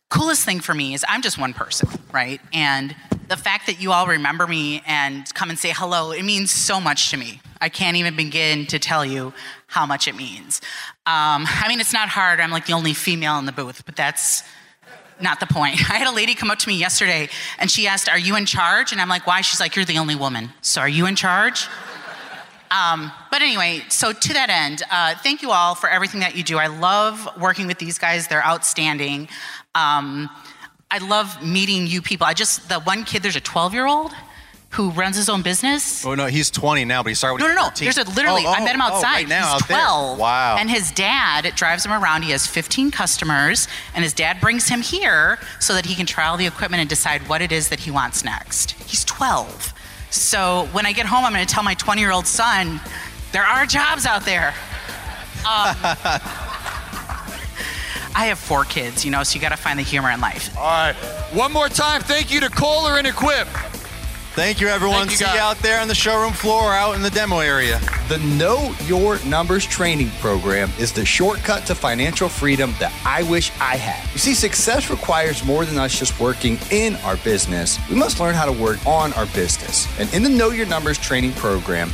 coolest 0.10 0.46
thing 0.46 0.60
for 0.60 0.74
me 0.74 0.93
is 0.93 1.04
I'm 1.10 1.22
just 1.22 1.39
one 1.39 1.54
person, 1.54 1.89
right? 2.12 2.39
And 2.54 2.96
the 3.30 3.38
fact 3.38 3.65
that 3.65 3.82
you 3.82 3.91
all 3.91 4.06
remember 4.06 4.46
me 4.46 4.84
and 4.86 5.26
come 5.34 5.50
and 5.50 5.58
say 5.58 5.72
hello, 5.76 6.12
it 6.12 6.24
means 6.24 6.52
so 6.52 6.80
much 6.80 7.10
to 7.10 7.17
me. 7.17 7.41
I 7.60 7.69
can't 7.69 7.98
even 7.98 8.15
begin 8.15 8.67
to 8.67 8.78
tell 8.78 9.04
you 9.04 9.34
how 9.67 9.86
much 9.88 10.08
it 10.08 10.15
means. 10.15 10.62
Um, 11.08 11.48
I 11.48 11.65
mean, 11.67 11.80
it's 11.80 11.93
not 11.93 12.10
hard. 12.10 12.39
I'm 12.39 12.52
like 12.52 12.67
the 12.67 12.74
only 12.74 12.93
female 12.93 13.39
in 13.39 13.46
the 13.46 13.52
booth, 13.52 13.86
but 13.86 13.96
that's 13.96 14.43
not 15.19 15.39
the 15.39 15.48
point. 15.48 15.76
I 15.89 15.96
had 15.96 16.08
a 16.08 16.12
lady 16.12 16.36
come 16.36 16.52
up 16.52 16.60
to 16.60 16.67
me 16.67 16.76
yesterday 16.76 17.30
and 17.58 17.72
she 17.72 17.88
asked, 17.88 18.08
Are 18.08 18.19
you 18.19 18.36
in 18.36 18.46
charge? 18.46 18.91
And 18.91 19.02
I'm 19.02 19.10
like, 19.10 19.26
Why? 19.26 19.41
She's 19.41 19.60
like, 19.60 19.76
You're 19.76 19.86
the 19.86 19.98
only 19.98 20.15
woman. 20.15 20.52
So 20.62 20.82
are 20.82 20.89
you 20.89 21.08
in 21.08 21.15
charge? 21.15 21.67
Um, 22.73 23.12
but 23.29 23.41
anyway, 23.43 23.83
so 23.89 24.12
to 24.12 24.33
that 24.33 24.49
end, 24.49 24.81
uh, 24.89 25.15
thank 25.15 25.43
you 25.43 25.51
all 25.51 25.75
for 25.75 25.89
everything 25.89 26.21
that 26.21 26.36
you 26.36 26.43
do. 26.43 26.57
I 26.57 26.67
love 26.67 27.29
working 27.39 27.67
with 27.67 27.77
these 27.77 27.99
guys, 27.99 28.27
they're 28.27 28.45
outstanding. 28.45 29.29
Um, 29.75 30.29
I 30.89 30.97
love 30.97 31.43
meeting 31.43 31.86
you 31.86 32.01
people. 32.01 32.25
I 32.25 32.33
just, 32.33 32.69
the 32.69 32.79
one 32.79 33.03
kid, 33.03 33.21
there's 33.21 33.36
a 33.36 33.41
12 33.41 33.73
year 33.73 33.86
old 33.86 34.12
who 34.73 34.89
runs 34.89 35.15
his 35.15 35.29
own 35.29 35.43
business. 35.43 36.03
Oh 36.03 36.15
no, 36.15 36.25
he's 36.25 36.49
20 36.49 36.83
now, 36.86 37.03
but 37.03 37.09
he 37.09 37.15
started. 37.15 37.39
No, 37.39 37.45
When 37.45 37.55
no, 37.55 37.62
no. 37.62 37.67
13. 37.69 37.86
There's 37.86 37.97
a 37.99 38.09
literally. 38.12 38.43
Oh, 38.45 38.51
I 38.51 38.63
met 38.63 38.73
him 38.73 38.81
oh, 38.81 38.86
outside. 38.86 39.07
Oh, 39.07 39.13
right 39.13 39.27
now, 39.27 39.53
He's 39.53 39.62
out 39.62 39.67
there. 39.67 39.77
12. 39.77 40.19
Wow. 40.19 40.55
And 40.57 40.69
his 40.69 40.91
dad 40.91 41.53
drives 41.55 41.86
him 41.86 41.91
around. 41.91 42.23
He 42.23 42.31
has 42.31 42.47
15 42.47 42.89
customers, 42.89 43.67
and 43.93 44.03
his 44.03 44.13
dad 44.13 44.41
brings 44.41 44.67
him 44.67 44.81
here 44.81 45.38
so 45.59 45.75
that 45.75 45.86
he 45.86 45.93
can 45.93 46.07
trial 46.07 46.38
the 46.38 46.47
equipment 46.47 46.81
and 46.81 46.89
decide 46.89 47.29
what 47.29 47.41
it 47.41 47.51
is 47.51 47.69
that 47.69 47.81
he 47.81 47.91
wants 47.91 48.23
next. 48.23 48.71
He's 48.71 49.05
12. 49.05 49.73
So 50.13 50.69
when 50.73 50.86
I 50.86 50.91
get 50.91 51.08
home, 51.08 51.26
I'm 51.26 51.34
going 51.34 51.45
to 51.45 51.52
tell 51.52 51.63
my 51.63 51.73
20 51.73 51.99
year 51.99 52.12
old 52.12 52.28
son, 52.28 52.80
there 53.32 53.43
are 53.43 53.65
jobs 53.65 54.06
out 54.06 54.23
there. 54.26 54.49
Um, 55.39 55.76
I 58.15 58.26
have 58.28 58.38
four 58.38 58.63
kids, 58.63 59.04
you 59.04 59.10
know, 59.10 59.23
so 59.23 59.34
you 59.36 59.41
got 59.41 59.49
to 59.49 59.58
find 59.58 59.80
the 59.80 59.84
humor 59.84 60.12
in 60.12 60.21
life. 60.21 60.56
All 60.56 60.63
right. 60.65 60.93
One 61.34 61.52
more 61.52 61.67
time, 61.67 62.02
thank 62.02 62.32
you 62.32 62.39
to 62.41 62.49
Kohler 62.49 62.99
and 62.99 63.08
Equip. 63.08 63.47
Thank 64.36 64.60
you, 64.60 64.67
everyone. 64.67 65.08
Thank 65.08 65.12
you, 65.12 65.17
See 65.17 65.26
guys. 65.26 65.36
you 65.36 65.41
out 65.41 65.60
there 65.60 65.80
on 65.80 65.88
the 65.88 65.93
showroom 65.93 66.34
floor, 66.34 66.63
or 66.63 66.74
out 66.74 66.96
in 66.96 67.04
the 67.04 67.12
demo 67.12 67.38
area. 67.38 67.80
The 68.10 68.17
Know 68.17 68.74
Your 68.86 69.24
Numbers 69.26 69.63
training 69.63 70.10
program 70.22 70.72
is 70.80 70.91
the 70.91 71.06
shortcut 71.06 71.67
to 71.67 71.76
financial 71.76 72.28
freedom 72.28 72.74
that 72.80 72.91
I 73.06 73.22
wish 73.30 73.52
I 73.60 73.76
had. 73.76 74.12
You 74.12 74.17
see, 74.17 74.34
success 74.34 74.89
requires 74.89 75.46
more 75.46 75.65
than 75.65 75.78
us 75.78 76.00
just 76.00 76.19
working 76.19 76.58
in 76.72 76.96
our 76.98 77.17
business. 77.17 77.78
We 77.91 77.96
must 77.96 78.19
learn 78.19 78.34
how 78.34 78.46
to 78.46 78.52
work 78.52 78.84
on 78.88 79.13
our 79.13 79.28
business. 79.28 79.88
And 80.00 80.12
in 80.15 80.24
the 80.24 80.30
Know 80.30 80.50
Your 80.50 80.65
Numbers 80.65 80.98
training 80.98 81.34
program, 81.34 81.93